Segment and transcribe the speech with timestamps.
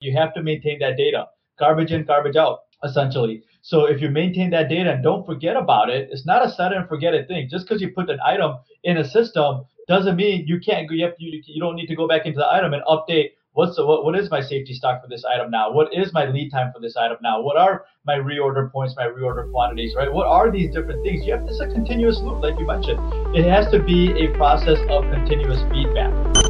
[0.00, 1.26] You have to maintain that data.
[1.58, 3.42] Garbage in, garbage out, essentially.
[3.60, 6.72] So if you maintain that data and don't forget about it, it's not a set
[6.72, 7.48] and forget it thing.
[7.50, 10.94] Just because you put an item in a system doesn't mean you can't go.
[10.94, 13.84] You, you, you don't need to go back into the item and update what's the,
[13.84, 15.70] what, what is my safety stock for this item now?
[15.70, 17.42] What is my lead time for this item now?
[17.42, 20.10] What are my reorder points, my reorder quantities, right?
[20.10, 21.26] What are these different things?
[21.26, 22.98] You have this a continuous loop, like you mentioned.
[23.36, 26.49] It has to be a process of continuous feedback.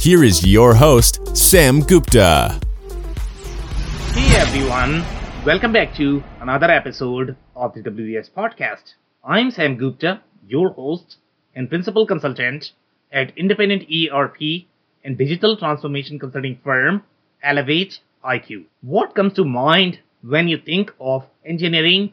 [0.00, 2.60] here is your host, Sam Gupta.
[4.12, 5.04] Hey everyone,
[5.44, 8.94] welcome back to another episode of the WBS Podcast.
[9.24, 11.16] I'm Sam Gupta your host
[11.54, 12.72] and principal consultant
[13.12, 14.66] at independent ERP
[15.04, 17.02] and digital transformation consulting firm
[17.42, 18.64] Elevate IQ.
[18.80, 22.12] What comes to mind when you think of engineering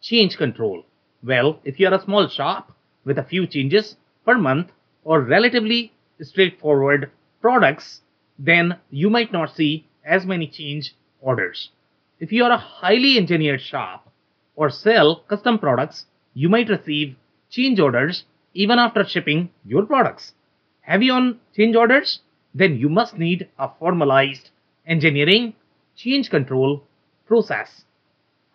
[0.00, 0.84] change control?
[1.22, 2.72] Well, if you are a small shop
[3.04, 4.70] with a few changes per month
[5.04, 7.10] or relatively straightforward
[7.46, 8.00] products,
[8.40, 11.70] then you might not see as many change orders.
[12.18, 14.10] If you are a highly engineered shop
[14.56, 17.14] or sell custom products, you might receive
[17.48, 20.32] change orders even after shipping your products.
[20.80, 22.18] Heavy on change orders?
[22.52, 24.50] Then you must need a formalized
[24.84, 25.54] engineering
[25.94, 26.82] change control
[27.28, 27.84] process.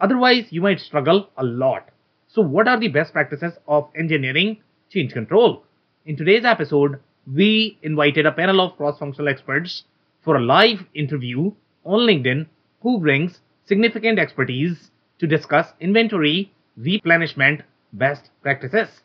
[0.02, 1.88] Otherwise, you might struggle a lot.
[2.28, 4.58] So, what are the best practices of engineering
[4.89, 5.64] change control?
[6.05, 9.83] In today's episode, we invited a panel of cross functional experts
[10.23, 11.52] for a live interview
[11.86, 12.47] on LinkedIn
[12.81, 17.61] who brings significant expertise to discuss inventory replenishment
[17.94, 19.02] best practices.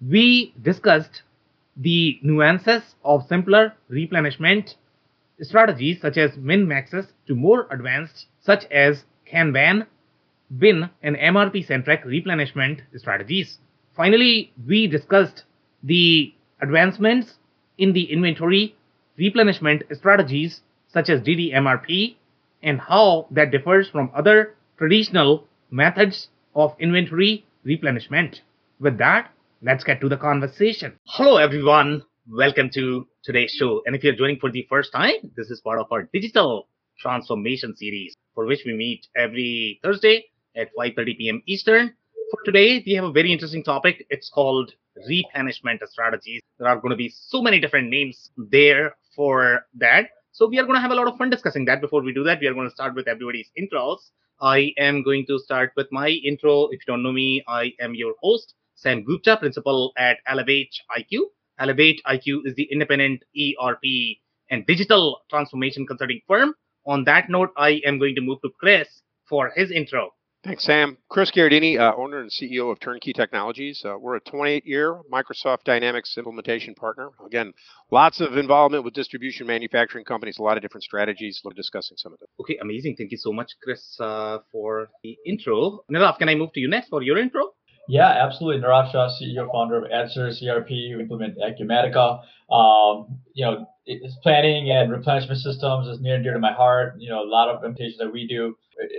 [0.00, 1.22] We discussed
[1.76, 4.76] the nuances of simpler replenishment
[5.40, 9.86] strategies such as min maxes to more advanced such as Kanban,
[10.58, 13.58] bin, and MRP centric replenishment strategies.
[13.96, 15.44] Finally, we discussed
[15.82, 17.38] the advancements
[17.82, 18.76] in the inventory
[19.18, 22.14] replenishment strategies such as DDMRP
[22.62, 28.42] and how that differs from other traditional methods of inventory replenishment.
[28.78, 29.32] With that,
[29.62, 30.92] let's get to the conversation.
[31.08, 32.04] Hello, everyone.
[32.30, 33.82] Welcome to today's show.
[33.84, 36.68] And if you're joining for the first time, this is part of our digital
[37.00, 41.42] transformation series for which we meet every Thursday at 5:30 p.m.
[41.48, 41.94] Eastern.
[42.32, 44.06] For today, we have a very interesting topic.
[44.08, 44.72] It's called
[45.06, 46.40] replenishment strategies.
[46.58, 50.06] There are going to be so many different names there for that.
[50.30, 51.82] So we are going to have a lot of fun discussing that.
[51.82, 53.98] Before we do that, we are going to start with everybody's intros.
[54.40, 56.68] I am going to start with my intro.
[56.68, 61.24] If you don't know me, I am your host, Sam Gupta, principal at Elevate IQ.
[61.60, 63.84] ElevatIQ is the independent ERP
[64.48, 66.54] and digital transformation consulting firm.
[66.86, 68.88] On that note, I am going to move to Chris
[69.28, 70.12] for his intro.
[70.44, 70.98] Thanks, Sam.
[71.08, 73.80] Chris Gherardini, uh, owner and CEO of Turnkey Technologies.
[73.84, 77.10] Uh, we're a 28 year Microsoft Dynamics implementation partner.
[77.24, 77.52] Again,
[77.92, 81.40] lots of involvement with distribution manufacturing companies, a lot of different strategies.
[81.44, 82.26] We're discussing some of them.
[82.40, 82.96] Okay, amazing.
[82.96, 85.84] Thank you so much, Chris, uh, for the intro.
[85.88, 87.52] Nirav, can I move to you next for your intro?
[87.88, 88.62] Yeah, absolutely.
[88.62, 92.20] Nirav Shah, CEO, founder of Answers ERP, we implement Acumatica.
[92.50, 96.94] Um, you know, it's planning and replenishment systems is near and dear to my heart.
[96.98, 98.56] You know, a lot of implementations that we do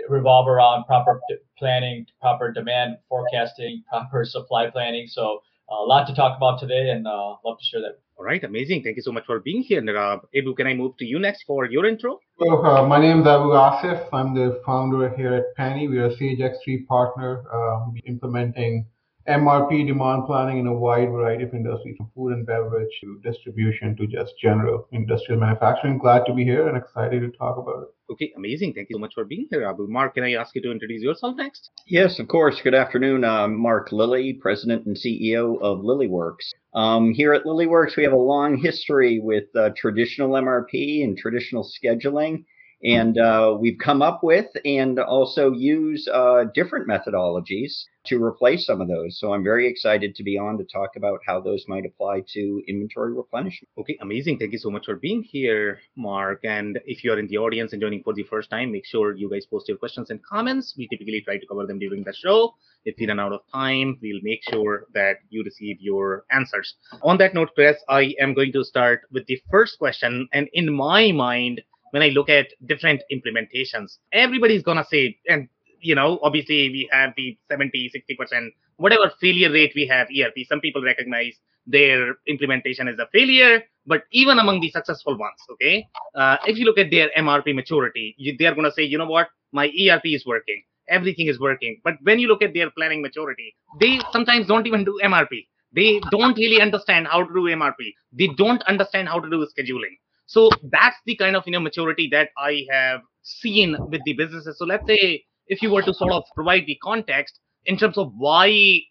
[0.10, 1.22] revolve around proper
[1.58, 5.08] planning, proper demand forecasting, proper supply planning.
[5.08, 5.40] So
[5.82, 8.00] a lot to talk about today, and uh, love to share that.
[8.18, 8.84] All right, amazing.
[8.84, 10.22] Thank you so much for being here, Nirav.
[10.36, 12.20] Abu, can I move to you next for your intro?
[12.40, 14.08] So, uh, my name is Abu Asif.
[14.14, 15.88] I'm the founder here at Penny.
[15.88, 18.86] We are a Sage X3 partner um, implementing
[19.28, 23.96] MRP demand planning in a wide variety of industries, from food and beverage to distribution
[23.96, 25.98] to just general industrial manufacturing.
[25.98, 27.90] Glad to be here and excited to talk about it.
[28.12, 28.74] Okay, amazing.
[28.74, 29.88] Thank you so much for being here, Abu.
[29.88, 31.72] Mark, can I ask you to introduce yourself next?
[31.88, 32.60] Yes, of course.
[32.62, 33.24] Good afternoon.
[33.24, 36.52] I'm Mark Lilly, President and CEO of LillyWorks.
[36.76, 41.64] Um, here at LillyWorks, we have a long history with uh, traditional MRP and traditional
[41.64, 42.44] scheduling
[42.84, 48.82] and uh, we've come up with and also use uh, different methodologies to replace some
[48.82, 49.18] of those.
[49.18, 52.62] So I'm very excited to be on to talk about how those might apply to
[52.68, 53.70] inventory replenishment.
[53.78, 54.38] Okay, amazing.
[54.40, 56.42] Thank you so much for being here, Mark.
[56.44, 59.30] And if you're in the audience and joining for the first time, make sure you
[59.30, 60.76] guys post your questions and comments.
[60.78, 62.56] We typically try to cover them during the show.
[62.84, 66.76] If we run out of time, we'll make sure that you receive your answers.
[67.02, 70.28] On that note, Chris, I am going to start with the first question.
[70.34, 71.62] And in my mind,
[71.94, 75.48] when I look at different implementations, everybody's gonna say, and
[75.80, 80.48] you know, obviously we have the 70, 60%, whatever failure rate we have ERP.
[80.50, 81.36] Some people recognize
[81.68, 85.86] their implementation as a failure, but even among the successful ones, okay,
[86.16, 89.28] uh, if you look at their MRP maturity, you, they're gonna say, you know what,
[89.52, 91.80] my ERP is working, everything is working.
[91.84, 95.46] But when you look at their planning maturity, they sometimes don't even do MRP.
[95.76, 97.94] They don't really understand how to do MRP.
[98.12, 99.98] They don't understand how to do scheduling.
[100.34, 104.58] So that's the kind of you know maturity that I have seen with the businesses.
[104.58, 108.12] So let's say if you were to sort of provide the context in terms of
[108.18, 108.48] why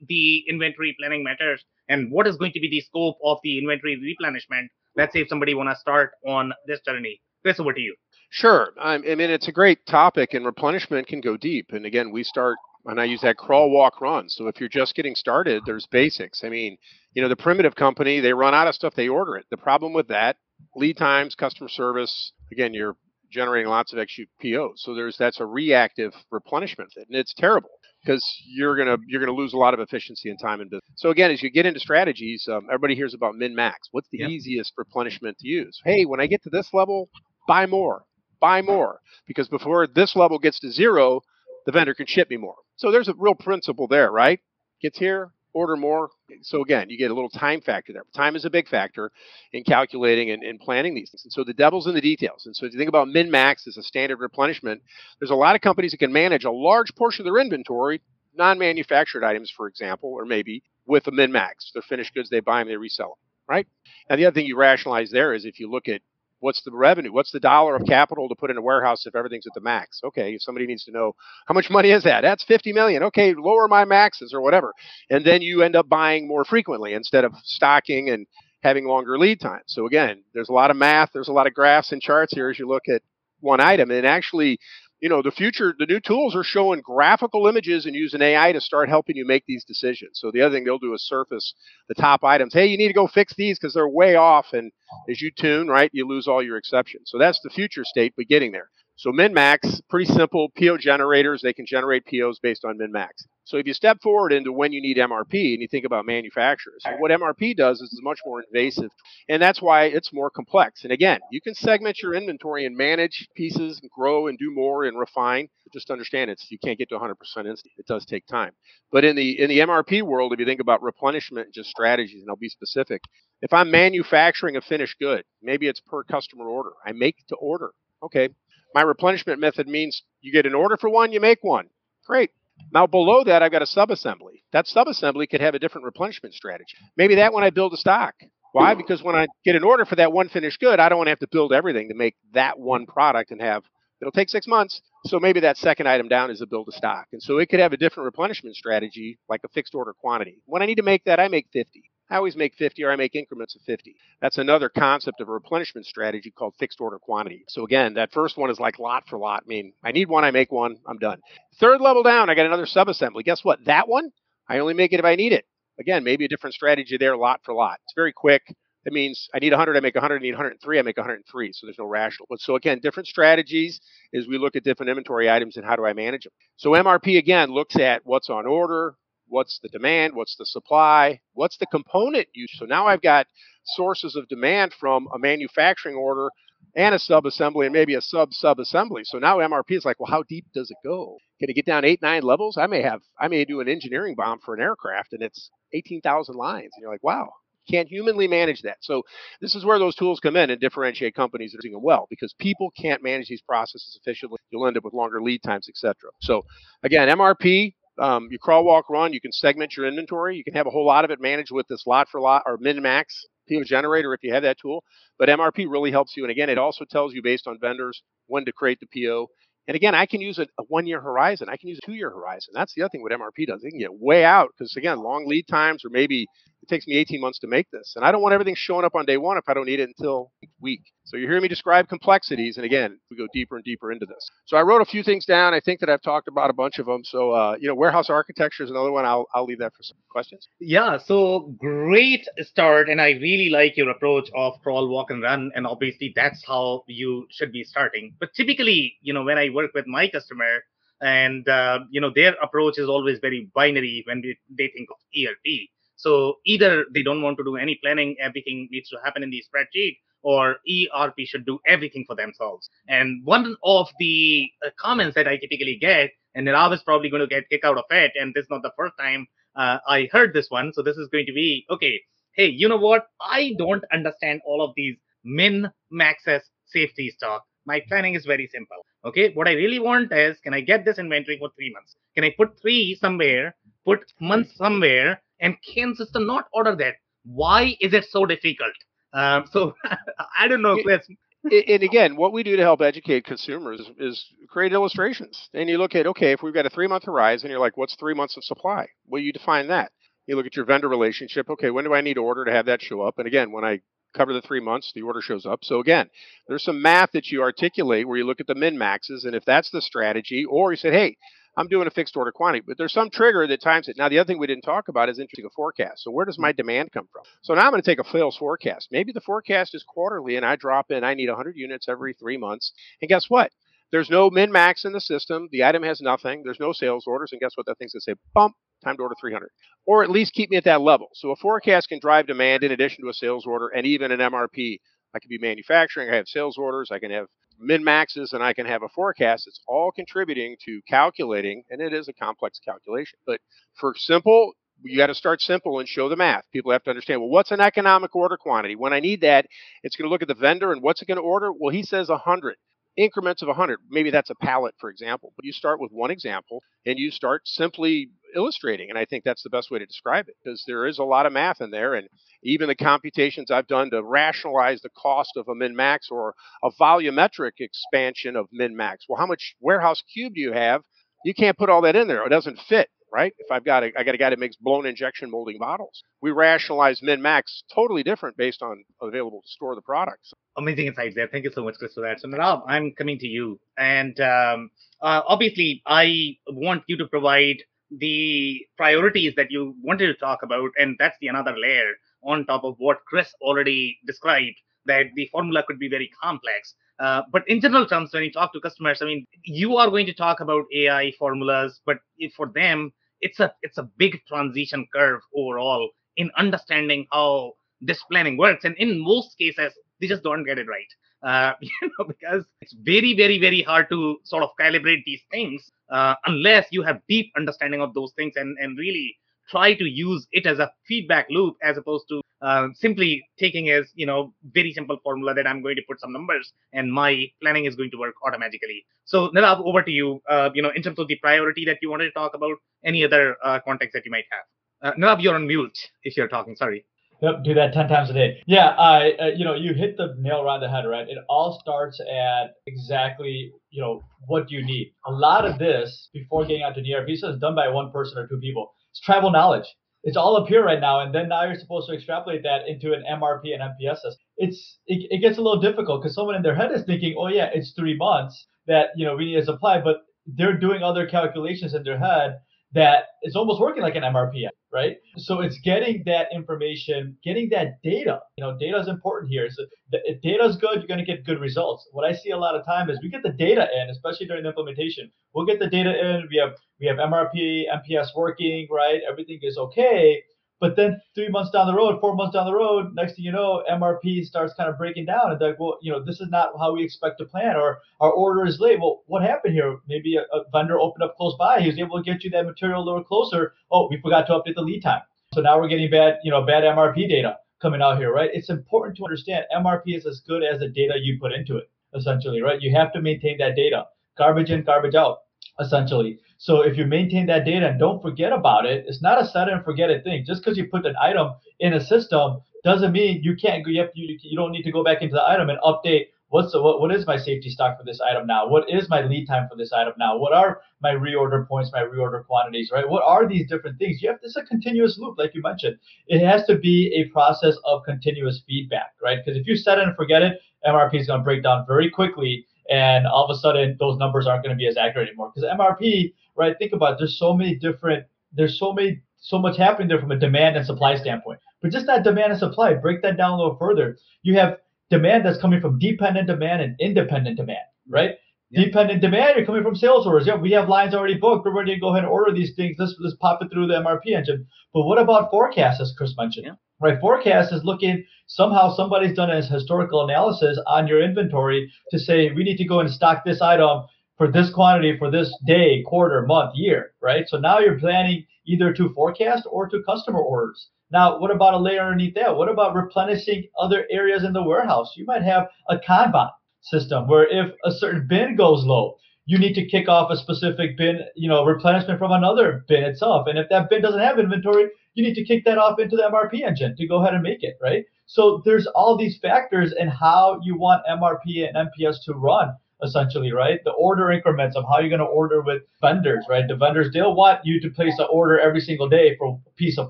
[0.09, 3.99] the inventory planning matters and what is going to be the scope of the inventory
[4.00, 4.71] replenishment.
[4.97, 7.21] Let's say if somebody want to start on this journey.
[7.43, 7.97] Chris, over to you.
[8.31, 8.69] Sure.
[8.81, 11.73] I mean, it's a great topic, and replenishment can go deep.
[11.73, 12.56] And again, we start,
[12.87, 14.29] and I use that crawl, walk, run.
[14.29, 16.45] So if you're just getting started, there's basics.
[16.45, 16.79] I mean,
[17.15, 19.47] you know, the primitive company, they run out of stuff, they order it.
[19.50, 20.37] The problem with that,
[20.76, 22.97] lead times, customer service, again, you're
[23.32, 24.82] generating lots of extra POs.
[24.85, 27.70] So there's that's a reactive replenishment, and it's terrible
[28.05, 30.82] because you're gonna you're gonna lose a lot of efficiency and time in business.
[30.97, 33.88] So again, as you get into strategies, um, everybody hears about min max.
[33.93, 35.81] What's the easiest replenishment to use?
[35.85, 37.09] Hey, when I get to this level,
[37.49, 38.05] buy more,
[38.41, 41.23] buy more, because before this level gets to zero,
[41.67, 42.56] the vendor can ship me more.
[42.76, 44.41] So there's a real principle there, right?
[44.81, 46.10] Gets here, order more.
[46.43, 48.04] So again, you get a little time factor there.
[48.14, 49.10] Time is a big factor
[49.52, 51.25] in calculating and, and planning these things.
[51.25, 52.46] And so the devil's in the details.
[52.46, 54.82] And so if you think about min max as a standard replenishment,
[55.20, 58.00] there's a lot of companies that can manage a large portion of their inventory,
[58.34, 61.70] non-manufactured items, for example, or maybe with a min max.
[61.72, 63.16] They're finished goods, they buy them, they resell them.
[63.49, 63.66] Right.
[64.08, 66.00] Now the other thing you rationalize there is if you look at
[66.43, 67.12] what's the revenue?
[67.12, 70.00] What's the dollar of capital to put in a warehouse if everything's at the max?
[70.05, 71.15] Okay, if somebody needs to know
[71.47, 72.23] how much money is that?
[72.23, 73.05] That's 50 million.
[73.05, 74.73] Okay, lower my maxes or whatever.
[75.09, 78.27] And then you end up buying more frequently instead of stocking and
[78.62, 79.65] having longer lead times.
[79.69, 82.50] So again, there's a lot of math, there's a lot of graphs and charts here
[82.50, 83.03] as you look at
[83.41, 83.91] one item.
[83.91, 84.59] And actually,
[85.02, 88.60] you know, the future, the new tools are showing graphical images and using AI to
[88.60, 90.20] start helping you make these decisions.
[90.20, 91.54] So the other thing they'll do is surface
[91.88, 92.54] the top items.
[92.54, 94.46] Hey, you need to go fix these because they're way off.
[94.52, 94.70] And
[95.10, 97.10] as you tune, right, you lose all your exceptions.
[97.10, 98.69] So that's the future state, but getting there.
[98.97, 101.43] So min-max, pretty simple PO generators.
[101.43, 103.27] They can generate POs based on min-max.
[103.44, 106.85] So if you step forward into when you need MRP and you think about manufacturers,
[106.99, 108.91] what MRP does is much more invasive,
[109.29, 110.85] and that's why it's more complex.
[110.85, 114.85] And again, you can segment your inventory and manage pieces and grow and do more
[114.85, 115.49] and refine.
[115.73, 117.73] Just understand it's you can't get to 100% instant.
[117.79, 118.53] It does take time.
[118.93, 122.21] But in the in the MRP world, if you think about replenishment and just strategies,
[122.21, 123.03] and I'll be specific,
[123.41, 126.71] if I'm manufacturing a finished good, maybe it's per customer order.
[126.87, 127.73] I make to order.
[128.03, 128.29] Okay,
[128.75, 131.69] my replenishment method means you get an order for one, you make one.
[132.07, 132.31] Great.
[132.73, 134.43] Now below that, I've got a subassembly.
[134.53, 136.77] That subassembly could have a different replenishment strategy.
[136.97, 138.15] Maybe that one I build a stock.
[138.53, 138.75] Why?
[138.75, 141.13] Because when I get an order for that one finished good, I don't want to
[141.13, 143.65] have to build everything to make that one product and have
[144.01, 144.83] it'll take six months.
[145.07, 147.07] So maybe that second item down is a build a stock.
[147.13, 150.43] And so it could have a different replenishment strategy, like a fixed order quantity.
[150.45, 151.85] When I need to make that, I make 50.
[152.12, 153.97] I always make 50 or I make increments of 50.
[154.20, 157.47] That's another concept of a replenishment strategy called fixed order quantity.
[157.49, 159.44] So again, that first one is like lot for lot.
[159.47, 161.23] I mean, I need one, I make one, I'm done.
[161.59, 163.25] Third level down, I got another subassembly.
[163.25, 163.64] Guess what?
[163.64, 164.11] That one,
[164.47, 165.47] I only make it if I need it.
[165.81, 167.79] Again, maybe a different strategy there, lot for lot.
[167.85, 168.43] It's very quick.
[168.85, 171.53] That means I need 100, I make 100, I need 103, I make 103.
[171.55, 172.26] So there's no rational.
[172.29, 173.81] But so again, different strategies
[174.14, 176.33] as we look at different inventory items and how do I manage them.
[176.57, 178.97] So MRP again looks at what's on order,
[179.33, 182.53] what's the demand, what's the supply, what's the component use.
[182.59, 183.27] So now I've got
[183.65, 186.29] sources of demand from a manufacturing order
[186.77, 189.03] and a sub assembly and maybe a sub sub assembly.
[189.05, 191.17] So now MRP is like, well, how deep does it go?
[191.41, 192.57] Can it get down eight, nine levels?
[192.57, 196.37] I may have, I may do an engineering BOM for an aircraft and it's 18,000
[196.37, 196.71] lines.
[196.75, 197.31] And you're like, wow,
[197.69, 198.79] can't humanly manage that.
[198.81, 199.03] So
[199.41, 202.35] this is where those tools come in and differentiate companies that are doing well because
[202.39, 204.39] people can't manage these processes efficiently.
[204.51, 205.95] You'll end up with longer lead times, etc.
[206.21, 206.43] So
[206.83, 209.12] again, MRP um, you crawl, walk, run.
[209.12, 210.37] You can segment your inventory.
[210.37, 212.56] You can have a whole lot of it managed with this lot for lot or
[212.58, 213.14] min max
[213.49, 214.82] PO generator if you have that tool.
[215.18, 216.25] But MRP really helps you.
[216.25, 219.28] And again, it also tells you based on vendors when to create the PO.
[219.68, 221.49] And again, I can use a, a one year horizon.
[221.49, 222.52] I can use a two year horizon.
[222.54, 223.62] That's the other thing what MRP does.
[223.62, 226.26] They can get way out because, again, long lead times or maybe
[226.62, 227.95] it takes me 18 months to make this.
[227.97, 229.88] And I don't want everything showing up on day one if I don't need it
[229.88, 230.83] until week.
[231.04, 232.57] So you're hearing me describe complexities.
[232.57, 234.31] And again, we go deeper and deeper into this.
[234.47, 235.54] So I wrote a few things down.
[235.54, 237.02] I think that I've talked about a bunch of them.
[237.04, 239.04] So, uh, you know, warehouse architecture is another one.
[239.04, 240.47] I'll, I'll leave that for some questions.
[240.61, 240.99] Yeah.
[240.99, 242.88] So great start.
[242.88, 245.50] And I really like your approach of crawl, walk, and run.
[245.57, 248.14] And obviously, that's how you should be starting.
[248.21, 250.61] But typically, you know, when I work with my customer,
[251.00, 254.97] and uh, you know their approach is always very binary when they, they think of
[255.19, 255.69] ERP
[256.02, 259.42] so either they don't want to do any planning, everything needs to happen in the
[259.47, 262.68] spreadsheet, or ERP should do everything for themselves.
[262.88, 267.21] And one of the uh, comments that I typically get, and I was probably going
[267.21, 270.09] to get kicked out of it, and this is not the first time uh, I
[270.11, 270.73] heard this one.
[270.73, 272.00] So this is going to be okay.
[272.35, 273.06] Hey, you know what?
[273.21, 277.44] I don't understand all of these min maxes safety stock.
[277.64, 278.78] My planning is very simple.
[279.04, 281.94] Okay, what I really want is can I get this inventory for three months?
[282.16, 283.54] Can I put three somewhere,
[283.85, 286.94] put months somewhere, and can system not order that?
[287.25, 288.72] Why is it so difficult?
[289.12, 289.75] Um, so
[290.38, 291.06] I don't know, Chris.
[291.44, 295.50] and again, what we do to help educate consumers is create illustrations.
[295.52, 297.96] And you look at, okay, if we've got a three month horizon, you're like, what's
[297.96, 298.87] three months of supply?
[299.06, 299.92] Well, you define that.
[300.26, 301.50] You look at your vendor relationship.
[301.50, 303.18] Okay, when do I need to order to have that show up?
[303.18, 303.80] And again, when I
[304.14, 305.64] cover the three months, the order shows up.
[305.64, 306.08] So again,
[306.46, 309.44] there's some math that you articulate where you look at the min maxes, and if
[309.44, 311.16] that's the strategy, or you said, hey,
[311.56, 313.97] I'm doing a fixed order quantity, but there's some trigger that times it.
[313.99, 316.02] Now, the other thing we didn't talk about is interesting a forecast.
[316.02, 316.56] So where does my mm-hmm.
[316.56, 317.23] demand come from?
[317.42, 318.88] So now I'm going to take a sales forecast.
[318.90, 321.04] Maybe the forecast is quarterly, and I drop in.
[321.04, 323.52] I need 100 units every three months, and guess what?
[323.90, 325.49] There's no min max in the system.
[325.52, 326.42] The item has nothing.
[326.42, 327.66] There's no sales orders, and guess what?
[327.66, 329.49] That thing's going to say bump time to order 300,
[329.87, 331.09] or at least keep me at that level.
[331.14, 334.21] So a forecast can drive demand in addition to a sales order and even an
[334.21, 334.78] MRP.
[335.14, 336.11] I could be manufacturing.
[336.11, 336.90] I have sales orders.
[336.90, 337.26] I can have
[337.59, 339.47] min maxes and I can have a forecast.
[339.47, 343.19] It's all contributing to calculating, and it is a complex calculation.
[343.26, 343.40] But
[343.78, 344.52] for simple,
[344.83, 346.45] you got to start simple and show the math.
[346.52, 348.75] People have to understand, well, what's an economic order quantity?
[348.75, 349.47] When I need that,
[349.83, 351.52] it's going to look at the vendor and what's it going to order?
[351.52, 352.57] Well, he says 100
[352.97, 353.78] increments of 100.
[353.90, 355.33] Maybe that's a pallet, for example.
[355.37, 358.90] But you start with one example and you start simply illustrating.
[358.90, 361.26] And I think that's the best way to describe it because there is a lot
[361.26, 361.95] of math in there.
[361.95, 362.09] And
[362.42, 366.70] even the computations I've done to rationalize the cost of a min max or a
[366.80, 369.04] volumetric expansion of min max.
[369.08, 370.82] Well, how much warehouse cube do you have?
[371.25, 372.26] You can't put all that in there.
[372.26, 373.32] It doesn't fit right?
[373.38, 376.30] If I've got a, I got a guy that makes blown injection molding bottles, we
[376.30, 380.32] rationalize min max totally different based on available to store the products.
[380.56, 381.28] Amazing insights there.
[381.28, 382.20] Thank you so much, Chris, for that.
[382.20, 382.28] So
[382.66, 384.70] I'm coming to you, and um,
[385.00, 387.56] uh, obviously I want you to provide
[387.90, 391.92] the priorities that you wanted to talk about, and that's the another layer
[392.25, 394.57] on top of what Chris already described.
[394.87, 396.75] That the formula could be very complex.
[396.99, 400.07] Uh, but in general terms, when you talk to customers, I mean, you are going
[400.07, 401.99] to talk about AI formulas, but
[402.37, 408.37] for them, it's a it's a big transition curve overall in understanding how this planning
[408.37, 412.45] works and in most cases they just don't get it right uh, you know because
[412.61, 417.00] it's very very very hard to sort of calibrate these things uh, unless you have
[417.09, 419.17] deep understanding of those things and and really
[419.52, 423.90] try to use it as a feedback loop as opposed to uh, simply taking as
[423.94, 424.21] you know
[424.59, 427.90] very simple formula that i'm going to put some numbers and my planning is going
[427.90, 431.18] to work automatically so Nirav, over to you uh, you know in terms of the
[431.26, 434.47] priority that you wanted to talk about any other uh, context that you might have
[434.85, 436.85] uh, Nirav, you're on mute if you're talking sorry
[437.23, 438.42] Yep, do that 10 times a day.
[438.47, 441.09] Yeah, I, uh, you know, you hit the nail around the head, right?
[441.09, 444.92] It all starts at exactly, you know, what do you need?
[445.06, 448.18] A lot of this, before getting out to the ERP, is done by one person
[448.18, 448.75] or two people.
[448.92, 449.66] It's tribal knowledge.
[450.04, 452.92] It's all up here right now, and then now you're supposed to extrapolate that into
[452.92, 454.26] an MRP and MPS system.
[454.37, 457.28] It's it, it gets a little difficult because someone in their head is thinking, oh
[457.28, 461.06] yeah, it's three months that you know we need to supply, but they're doing other
[461.06, 462.38] calculations in their head
[462.72, 464.97] that is almost working like an MRP, right?
[465.17, 468.21] So it's getting that information, getting that data.
[468.37, 469.49] You know, data is important here.
[469.50, 471.88] So if data is good, you're going to get good results.
[471.93, 474.45] What I see a lot of time is we get the data in, especially during
[474.45, 475.11] the implementation.
[475.35, 476.29] We'll get the data in.
[476.31, 479.00] We have we have MRP, MPS working, right?
[479.09, 480.23] Everything is okay.
[480.62, 483.33] But then three months down the road, four months down the road, next thing you
[483.33, 485.33] know, MRP starts kind of breaking down.
[485.33, 488.12] And like, well, you know, this is not how we expect to plan, or our
[488.12, 488.78] order is late.
[488.78, 489.78] Well, what happened here?
[489.88, 491.61] Maybe a, a vendor opened up close by.
[491.61, 493.54] He was able to get you that material a little closer.
[493.73, 495.02] Oh, we forgot to update the lead time.
[495.35, 498.31] So now we're getting bad, you know, bad MRP data coming out here, right?
[498.33, 501.71] It's important to understand MRP is as good as the data you put into it,
[501.92, 502.62] essentially, right?
[502.62, 503.87] You have to maintain that data.
[504.16, 505.23] Garbage in, garbage out,
[505.61, 506.18] essentially.
[506.38, 509.49] So if you maintain that data and don't forget about it, it's not a set
[509.49, 510.25] and forget it thing.
[510.26, 513.71] Just because you put an item in a system doesn't mean you can't go.
[513.71, 516.06] You, you, you don't need to go back into the item and update.
[516.28, 518.49] What's the, what, what is my safety stock for this item now?
[518.49, 520.16] What is my lead time for this item now?
[520.16, 522.88] What are my reorder points, my reorder quantities, right?
[522.88, 524.00] What are these different things?
[524.00, 525.76] You have this is a continuous loop, like you mentioned.
[526.06, 529.18] It has to be a process of continuous feedback, right?
[529.23, 531.90] Because if you set it and forget it, MRP is going to break down very
[531.90, 535.33] quickly and all of a sudden those numbers aren't going to be as accurate anymore.
[535.35, 536.57] Because MRP, right?
[536.59, 540.11] Think about it, there's so many different, there's so many, so much happening there from
[540.11, 541.40] a demand and supply standpoint.
[541.61, 543.97] But just that demand and supply, break that down a little further.
[544.23, 544.59] You have
[544.90, 548.16] demand that's coming from dependent demand and independent demand, right?
[548.50, 548.64] Yeah.
[548.64, 550.26] Dependent demand, you're coming from sales orders.
[550.26, 551.47] Yeah, we have lines already booked.
[551.47, 552.76] We're ready to go ahead and order these things.
[552.78, 554.47] Let's, let's pop it through the MRP engine.
[554.75, 556.47] But what about forecasts, as Chris mentioned?
[556.47, 557.01] Yeah right?
[557.01, 562.45] Forecast is looking somehow somebody's done a historical analysis on your inventory to say we
[562.45, 563.85] need to go and stock this item
[564.19, 567.25] for this quantity for this day, quarter, month, year, right?
[567.29, 570.69] So now you're planning either to forecast or to customer orders.
[570.91, 572.37] Now, what about a layer underneath that?
[572.37, 574.93] What about replenishing other areas in the warehouse?
[574.97, 579.55] You might have a Kanban system where if a certain bin goes low, you need
[579.55, 583.27] to kick off a specific bin, you know, replenishment from another bin itself.
[583.27, 586.02] And if that bin doesn't have inventory, you need to kick that off into the
[586.02, 587.84] MRP engine to go ahead and make it, right?
[588.06, 593.32] So there's all these factors in how you want MRP and MPS to run essentially,
[593.32, 593.61] right?
[593.64, 596.46] The order increments of how you're going to order with vendors, right?
[596.46, 599.78] The vendors, they'll want you to place an order every single day for a piece
[599.78, 599.88] of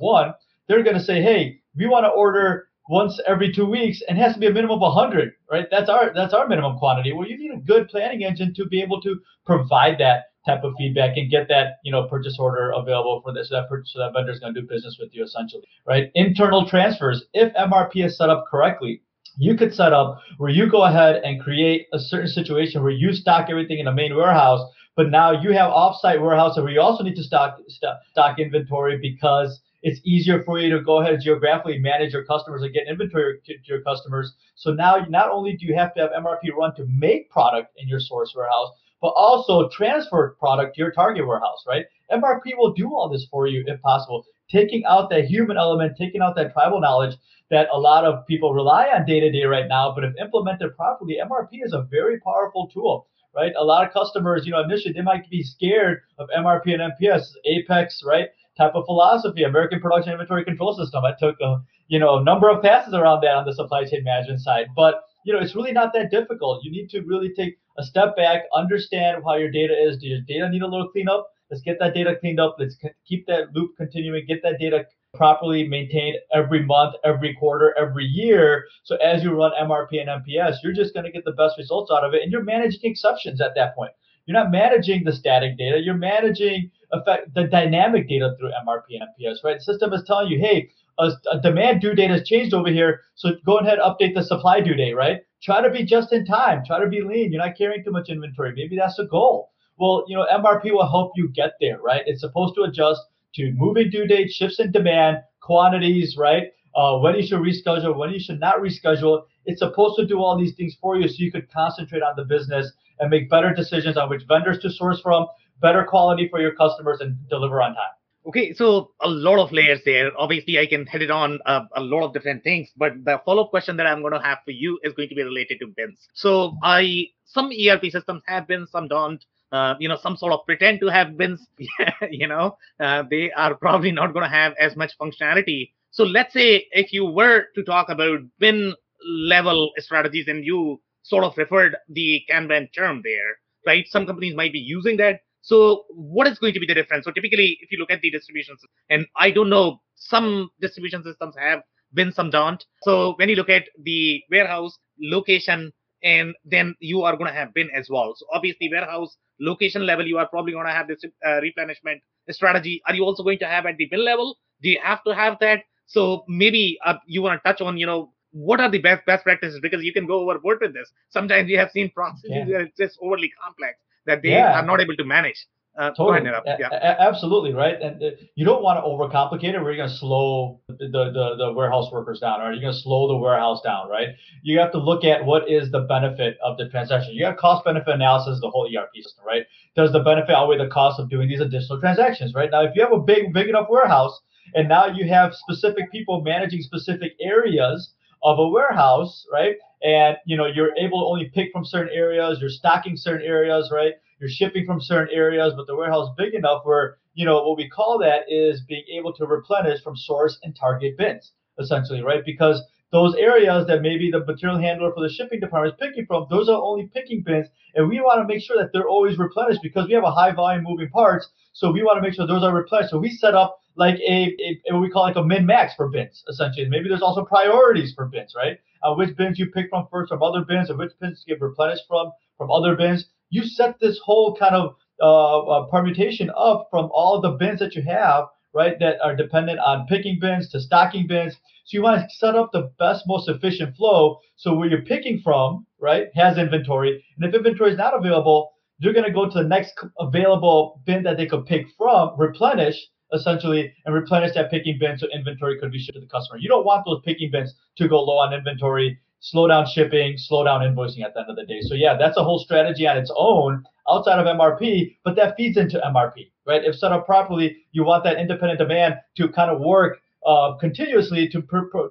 [0.00, 0.34] one.
[0.68, 4.20] They're going to say, hey, we want to order once every two weeks and it
[4.20, 7.28] has to be a minimum of 100 right that's our that's our minimum quantity well
[7.28, 11.16] you need a good planning engine to be able to provide that type of feedback
[11.16, 14.32] and get that you know purchase order available for this so that so that vendor
[14.32, 18.28] is going to do business with you essentially right internal transfers if mrp is set
[18.28, 19.02] up correctly
[19.38, 23.12] you could set up where you go ahead and create a certain situation where you
[23.12, 24.60] stock everything in a main warehouse
[24.96, 28.98] but now you have offsite warehouse where you also need to stock stock, stock inventory
[29.00, 32.86] because it's easier for you to go ahead and geographically manage your customers and get
[32.88, 34.32] inventory to your customers.
[34.54, 37.88] So now not only do you have to have MRP run to make product in
[37.88, 38.70] your source warehouse,
[39.02, 41.84] but also transfer product to your target warehouse, right?
[42.10, 46.22] MRP will do all this for you if possible, taking out that human element, taking
[46.22, 47.16] out that tribal knowledge
[47.50, 49.92] that a lot of people rely on day to day right now.
[49.94, 53.52] But if implemented properly, MRP is a very powerful tool right?
[53.58, 57.28] A lot of customers, you know, initially they might be scared of MRP and MPS,
[57.46, 58.28] APICS, right?
[58.56, 61.04] type of philosophy, American Production Inventory Control System.
[61.04, 64.04] I took a you know a number of passes around that on the supply chain
[64.04, 66.64] management side, but you know it's really not that difficult.
[66.64, 69.98] You need to really take a step back, understand how your data is.
[69.98, 71.28] Do your data need a little cleanup?
[71.50, 72.56] Let's get that data cleaned up.
[72.58, 72.76] Let's
[73.06, 74.24] keep that loop continuing.
[74.26, 78.64] Get that data properly maintained every month, every quarter, every year.
[78.84, 81.92] So as you run MRP and MPS, you're just going to get the best results
[81.94, 83.92] out of it, and you're managing exceptions at that point.
[84.24, 85.80] You're not managing the static data.
[85.80, 89.56] You're managing affect the dynamic data through MRP and MPS, right?
[89.58, 93.00] The system is telling you, hey, a, a, demand due date has changed over here,
[93.14, 95.20] so go ahead update the supply due date, right?
[95.42, 96.64] Try to be just in time.
[96.64, 97.32] Try to be lean.
[97.32, 98.52] You're not carrying too much inventory.
[98.54, 99.50] Maybe that's the goal.
[99.78, 102.02] Well, you know, MRP will help you get there, right?
[102.06, 103.00] It's supposed to adjust
[103.34, 106.52] to moving due dates, shifts in demand, quantities, right?
[106.74, 109.24] Uh, when you should reschedule, when you should not reschedule.
[109.44, 112.24] It's supposed to do all these things for you so you could concentrate on the
[112.24, 115.26] business and make better decisions on which vendors to source from,
[115.60, 118.01] better quality for your customers, and deliver on time.
[118.24, 120.12] Okay, so a lot of layers there.
[120.16, 123.50] Obviously, I can hit it on uh, a lot of different things, but the follow-up
[123.50, 126.06] question that I'm going to have for you is going to be related to bins.
[126.14, 129.24] So, I some ERP systems have bins, some don't.
[129.50, 131.46] Uh, you know, some sort of pretend to have bins.
[132.10, 135.72] you know, uh, they are probably not going to have as much functionality.
[135.90, 141.24] So, let's say if you were to talk about bin level strategies, and you sort
[141.24, 143.84] of referred the Kanban term there, right?
[143.88, 145.22] Some companies might be using that.
[145.42, 147.04] So what is going to be the difference?
[147.04, 151.34] So typically, if you look at the distributions, and I don't know, some distribution systems
[151.38, 152.64] have been, some don't.
[152.82, 155.72] So when you look at the warehouse location,
[156.04, 158.14] and then you are going to have bin as well.
[158.16, 162.82] So obviously, warehouse location level, you are probably going to have this uh, replenishment strategy.
[162.86, 164.36] Are you also going to have at the bin level?
[164.62, 165.60] Do you have to have that?
[165.86, 169.24] So maybe uh, you want to touch on, you know, what are the best best
[169.24, 172.44] practices because you can go overboard with this sometimes we have seen processes yeah.
[172.46, 174.58] that it's just overly complex that they yeah.
[174.58, 175.46] are not able to manage.
[175.78, 176.30] Uh, totally.
[176.44, 176.68] yeah.
[176.70, 177.80] A- absolutely right?
[177.80, 179.58] And uh, you don't want to overcomplicate it.
[179.58, 182.78] Where you're going to slow the, the, the warehouse workers down or you're going to
[182.78, 184.08] slow the warehouse down right?
[184.42, 187.14] You have to look at what is the benefit of the transaction.
[187.14, 189.46] You have cost benefit analysis the whole erp system right?
[189.74, 192.50] Does the benefit outweigh the cost of doing these additional transactions right?
[192.50, 194.20] Now if you have a big big enough warehouse
[194.54, 199.56] and now you have specific people managing specific areas of a warehouse, right?
[199.82, 202.38] And you know you're able to only pick from certain areas.
[202.40, 203.94] You're stocking certain areas, right?
[204.20, 207.56] You're shipping from certain areas, but the warehouse is big enough where you know what
[207.56, 212.24] we call that is being able to replenish from source and target bins, essentially, right?
[212.24, 216.26] Because those areas that maybe the material handler for the shipping department is picking from,
[216.30, 219.60] those are only picking bins, and we want to make sure that they're always replenished
[219.62, 221.28] because we have a high volume moving parts.
[221.54, 222.90] So we want to make sure those are replenished.
[222.90, 224.36] So we set up like a,
[224.68, 226.68] a, what we call like a min max for bins essentially.
[226.68, 228.58] Maybe there's also priorities for bins, right?
[228.82, 231.84] Uh, which bins you pick from first from other bins, or which bins get replenished
[231.88, 233.06] from from other bins.
[233.30, 237.74] You set this whole kind of uh, uh, permutation up from all the bins that
[237.74, 238.78] you have, right?
[238.78, 241.34] That are dependent on picking bins to stocking bins.
[241.64, 244.18] So you want to set up the best, most efficient flow.
[244.36, 248.92] So where you're picking from, right, has inventory, and if inventory is not available, you're
[248.92, 252.76] going to go to the next available bin that they could pick from, replenish,
[253.12, 256.38] essentially and replenish that picking bin so inventory could be shipped to the customer.
[256.38, 260.44] You don't want those picking bins to go low on inventory, slow down shipping, slow
[260.44, 261.60] down invoicing at the end of the day.
[261.62, 265.56] So yeah, that's a whole strategy on its own outside of MRP, but that feeds
[265.56, 266.62] into MRP, right?
[266.64, 271.28] If set up properly, you want that independent demand to kind of work uh, continuously
[271.28, 271.42] to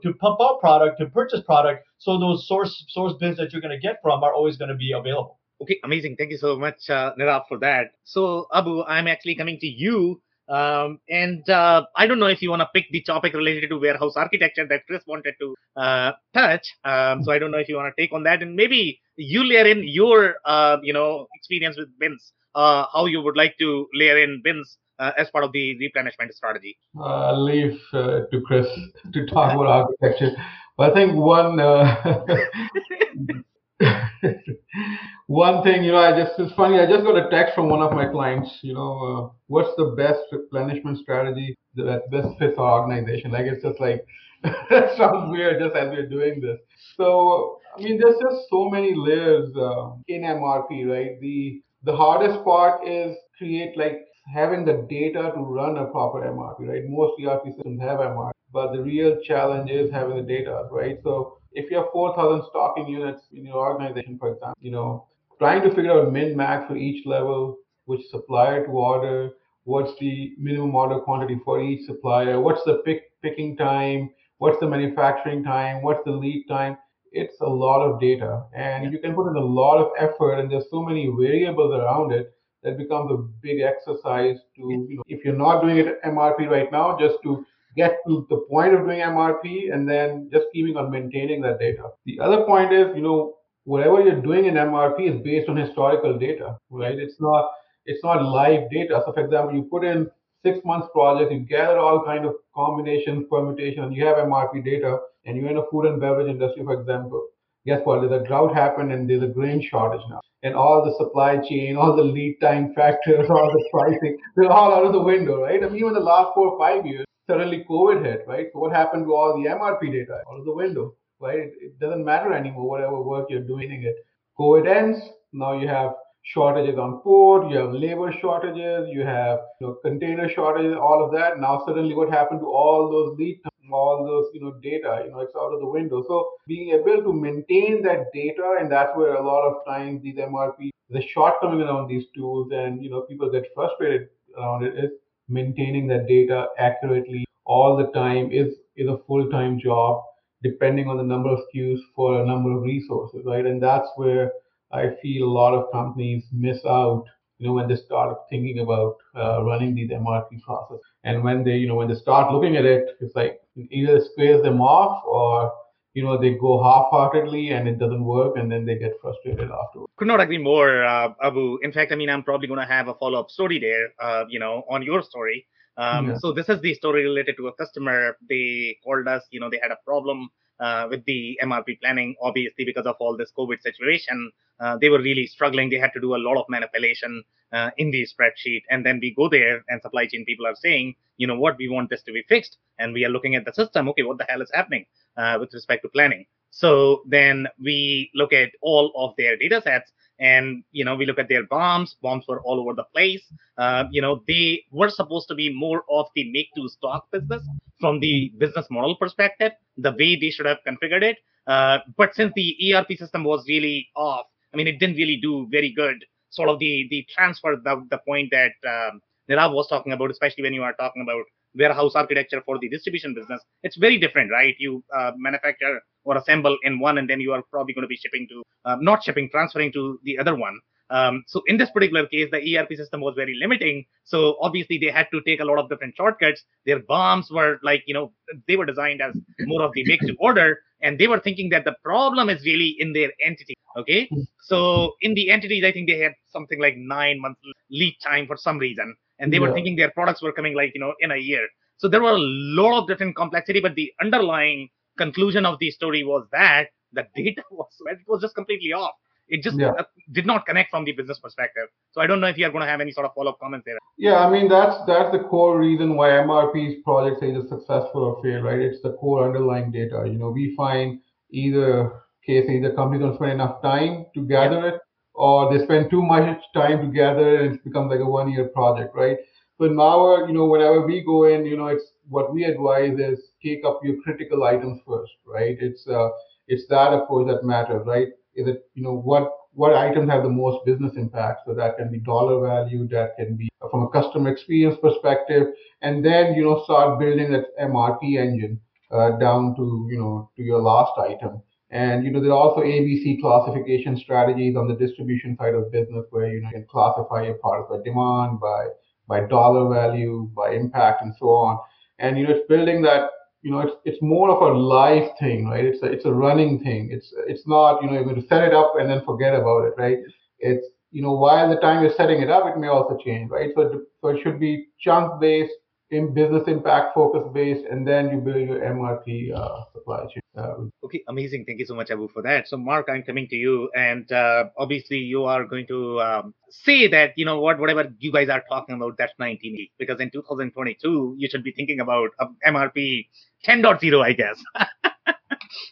[0.04, 3.78] to pump out product, to purchase product, so those source source bins that you're going
[3.78, 5.40] to get from are always going to be available.
[5.62, 6.16] Okay, amazing.
[6.16, 7.92] Thank you so much, uh, Nirav, for that.
[8.04, 10.20] So, Abu, I'm actually coming to you.
[10.52, 13.80] Um, and uh, I don't know if you want to pick the topic related to
[13.80, 16.68] warehouse architecture that Chris wanted to uh, touch.
[16.84, 19.46] Um, so I don't know if you want to take on that, and maybe you
[19.46, 23.88] layer in your, uh, you know, experience with bins, uh, how you would like to
[23.94, 26.78] layer in bins uh, as part of the replenishment strategy.
[27.00, 28.68] Uh, I'll leave to Chris
[29.14, 30.36] to talk about architecture.
[30.78, 31.58] But I think one
[35.28, 36.80] one thing, you know, I just it's funny.
[36.80, 38.60] I just got a text from one of my clients.
[38.62, 43.32] You know, uh, what's the best replenishment strategy that best fits our organization?
[43.32, 44.06] Like it's just like
[44.44, 46.60] that sounds weird just as we're doing this.
[46.98, 51.20] So I mean, there's just so many layers uh, in MRP, right?
[51.20, 56.68] The the hardest part is create like having the data to run a proper MRP,
[56.68, 56.84] right?
[56.88, 61.00] Most ERP systems have MRP, but the real challenge is having the data, right?
[61.04, 65.08] So if you have 4,000 stocking units in your organization, for example, you know,
[65.40, 69.32] trying to figure out min max for each level, which supplier to order,
[69.64, 74.68] what's the minimum order quantity for each supplier, what's the pick picking time, what's the
[74.68, 76.78] manufacturing time, what's the lead time.
[77.12, 78.90] It's a lot of data, and yeah.
[78.90, 82.34] you can put in a lot of effort, and there's so many variables around it
[82.64, 86.72] that becomes a big exercise to, you know, if you're not doing it MRP right
[86.72, 90.92] now, just to get to the point of doing MRP and then just keeping on
[90.92, 91.90] maintaining that data.
[92.06, 96.18] The other point is, you know, whatever you're doing in MRP is based on historical
[96.18, 96.98] data, right?
[96.98, 97.52] It's not
[97.86, 99.02] it's not live data.
[99.06, 100.10] So for example, you put in
[100.44, 105.38] six months project, you gather all kind of combinations, permutations, you have MRP data, and
[105.38, 107.28] you're in a food and beverage industry, for example.
[107.66, 108.02] Guess what?
[108.02, 110.20] There's a drought happened and there's a grain shortage now.
[110.44, 114.74] And all the supply chain, all the lead time factors, all the pricing, they're all
[114.74, 115.64] out of the window, right?
[115.64, 118.48] I mean, even the last four or five years, suddenly COVID hit, right?
[118.52, 120.22] So what happened to all the MRP data?
[120.30, 121.40] Out of the window, right?
[121.40, 123.96] It, it doesn't matter anymore, whatever work you're doing in it.
[124.38, 125.00] COVID ends,
[125.32, 125.92] now you have
[126.24, 131.12] shortages on port, you have labor shortages, you have you know, container shortages, all of
[131.14, 131.40] that.
[131.40, 135.12] Now suddenly what happened to all those lead time, all those you know data, you
[135.12, 136.04] know, it's out of the window.
[136.08, 140.16] So being able to maintain that data, and that's where a lot of times these
[140.16, 144.92] MRP, the shortcoming around these tools, and you know, people get frustrated around it is
[145.32, 150.04] maintaining that data accurately all the time is is a full-time job
[150.44, 153.46] depending on the number of SKUs for a number of resources, right?
[153.46, 154.32] And that's where
[154.72, 157.06] I feel a lot of companies miss out,
[157.38, 160.80] you know, when they start thinking about uh, running these MRP process.
[161.04, 164.42] And when they, you know, when they start looking at it, it's like either squares
[164.42, 165.54] them off or
[165.94, 169.92] you know they go half-heartedly and it doesn't work and then they get frustrated afterwards.
[169.98, 171.58] Could not agree more uh, abu.
[171.64, 174.40] In fact i mean i'm probably going to have a follow-up story there uh, you
[174.40, 175.46] know on your story.
[175.78, 176.18] Um, yeah.
[176.18, 178.18] so this is the story related to a customer.
[178.30, 180.30] They called us you know they had a problem
[180.62, 185.02] uh, with the mrp planning obviously because of all this covid situation uh, they were
[185.02, 185.70] really struggling.
[185.70, 188.62] They had to do a lot of manipulation uh, in the spreadsheet.
[188.70, 191.58] And then we go there and supply chain people are saying you know what?
[191.58, 192.58] We want this to be fixed.
[192.80, 193.90] And we are looking at the system.
[193.90, 194.86] Okay what the hell is happening
[195.18, 196.26] uh, with respect to planning.
[196.52, 199.92] So then we look at all of their data sets
[200.22, 203.24] and you know we look at their BOMs BOMs were all over the place.
[203.58, 207.44] Uh, you know they were supposed to be more of the make to stock business
[207.82, 211.18] from the business model perspective the way they should have configured it.
[211.48, 215.48] Uh, but since the erp system was really off i mean it didn't really do
[215.52, 216.06] very good.
[216.30, 220.44] Sort of the the transfer the, the point that um, Nirav was talking about especially
[220.44, 224.56] when you are talking about warehouse architecture for the distribution business, it's very different, right?
[224.60, 227.98] You uh, manufacture or assemble in one, and then you are probably going to be
[227.98, 230.60] shipping to, uh, not shipping, transferring to the other one.
[230.90, 233.86] Um, so in this particular case, the ERP system was very limiting.
[234.04, 236.44] So obviously they had to take a lot of different shortcuts.
[236.66, 238.12] Their BOMs were like, you know,
[238.48, 241.64] they were designed as more of the make to order, and they were thinking that
[241.64, 243.56] the problem is really in their entity.
[243.78, 244.10] Okay,
[244.42, 248.36] so in the entities, I think they had something like nine months lead time for
[248.36, 249.48] some reason and they yeah.
[249.48, 252.12] were thinking their products were coming like you know in a year so there were
[252.12, 252.26] a
[252.60, 257.44] lot of different complexity but the underlying conclusion of the story was that the data
[257.52, 258.96] was it was just completely off
[259.28, 259.72] it just yeah.
[259.80, 262.52] Uh, did not connect from the business perspective so i don't know if you are
[262.52, 265.24] going to have any sort of follow-up comments there yeah i mean that's that's the
[265.30, 269.72] core reason why mrp's projects are either successful or fail right it's the core underlying
[269.72, 271.00] data you know we find
[271.32, 271.92] either
[272.26, 274.68] case either company don't spend enough time to gather yeah.
[274.74, 274.82] it
[275.14, 278.96] or they spend too much time together and it becomes like a one year project,
[278.96, 279.18] right?
[279.60, 283.20] So now, you know, whenever we go in, you know, it's what we advise is
[283.44, 285.56] take up your critical items first, right?
[285.60, 286.10] It's uh,
[286.48, 288.08] it's that approach that matters, right?
[288.36, 291.42] Is it, you know, what what items have the most business impact?
[291.46, 295.48] So that can be dollar value, that can be from a customer experience perspective,
[295.82, 298.60] and then you know start building that MRP engine
[298.92, 301.42] uh, down to you know to your last item.
[301.72, 306.06] And you know there are also ABC classification strategies on the distribution side of business
[306.10, 308.68] where you know you can classify your product by demand, by
[309.08, 311.60] by dollar value, by impact, and so on.
[312.00, 313.10] And you know it's building that
[313.42, 315.64] you know it's it's more of a live thing, right?
[315.64, 316.90] It's a it's a running thing.
[316.92, 319.64] It's it's not you know you're going to set it up and then forget about
[319.64, 320.00] it, right?
[320.40, 323.52] It's you know while the time you're setting it up, it may also change, right?
[323.56, 325.54] So so it should be chunk based
[325.92, 330.22] in business impact focus based, and then you build your MRP uh, supply chain.
[330.38, 331.44] Uh, okay, amazing.
[331.46, 332.48] Thank you so much, Abu, for that.
[332.48, 336.88] So, Mark, I'm coming to you, and uh, obviously you are going to um, say
[336.88, 341.16] that you know what, whatever you guys are talking about, that's 1980, because in 2022
[341.18, 342.10] you should be thinking about
[342.48, 343.08] MRP
[343.46, 344.42] 10.0, I guess.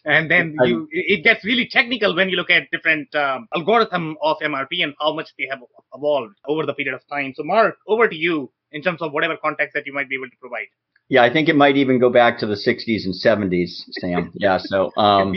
[0.04, 4.36] and then you it gets really technical when you look at different um, algorithm of
[4.42, 5.60] mrp and how much they have
[5.94, 9.36] evolved over the period of time so mark over to you in terms of whatever
[9.36, 10.68] context that you might be able to provide.
[11.10, 14.30] Yeah, I think it might even go back to the 60s and 70s, Sam.
[14.38, 15.34] Yeah, so um,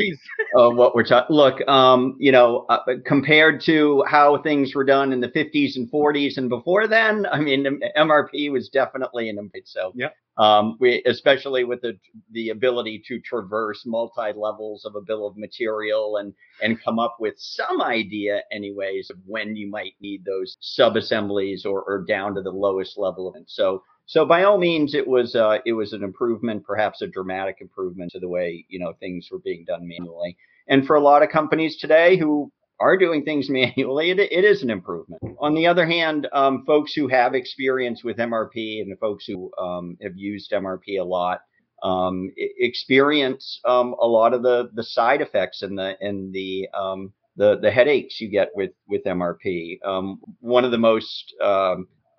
[0.56, 1.36] uh, what we're talking.
[1.36, 5.92] Look, um, you know, uh, compared to how things were done in the 50s and
[5.92, 9.68] 40s and before then, I mean, MRP was definitely an impact.
[9.68, 11.98] So yeah, um, we especially with the
[12.32, 17.18] the ability to traverse multi levels of a bill of material and and come up
[17.20, 22.36] with some idea, anyways, of when you might need those sub assemblies or or down
[22.36, 23.46] to the lowest level And.
[23.48, 27.58] So so by all means, it was uh, it was an improvement, perhaps a dramatic
[27.62, 30.38] improvement to the way you know things were being done manually.
[30.68, 34.64] And for a lot of companies today who are doing things manually, it, it is
[34.64, 35.22] an improvement.
[35.40, 39.52] On the other hand, um, folks who have experience with MRP and the folks who
[39.58, 41.42] um, have used MRP a lot
[41.84, 47.12] um, experience um, a lot of the the side effects and the and the um,
[47.36, 49.86] the the headaches you get with with MRP.
[49.86, 51.34] Um, one of the most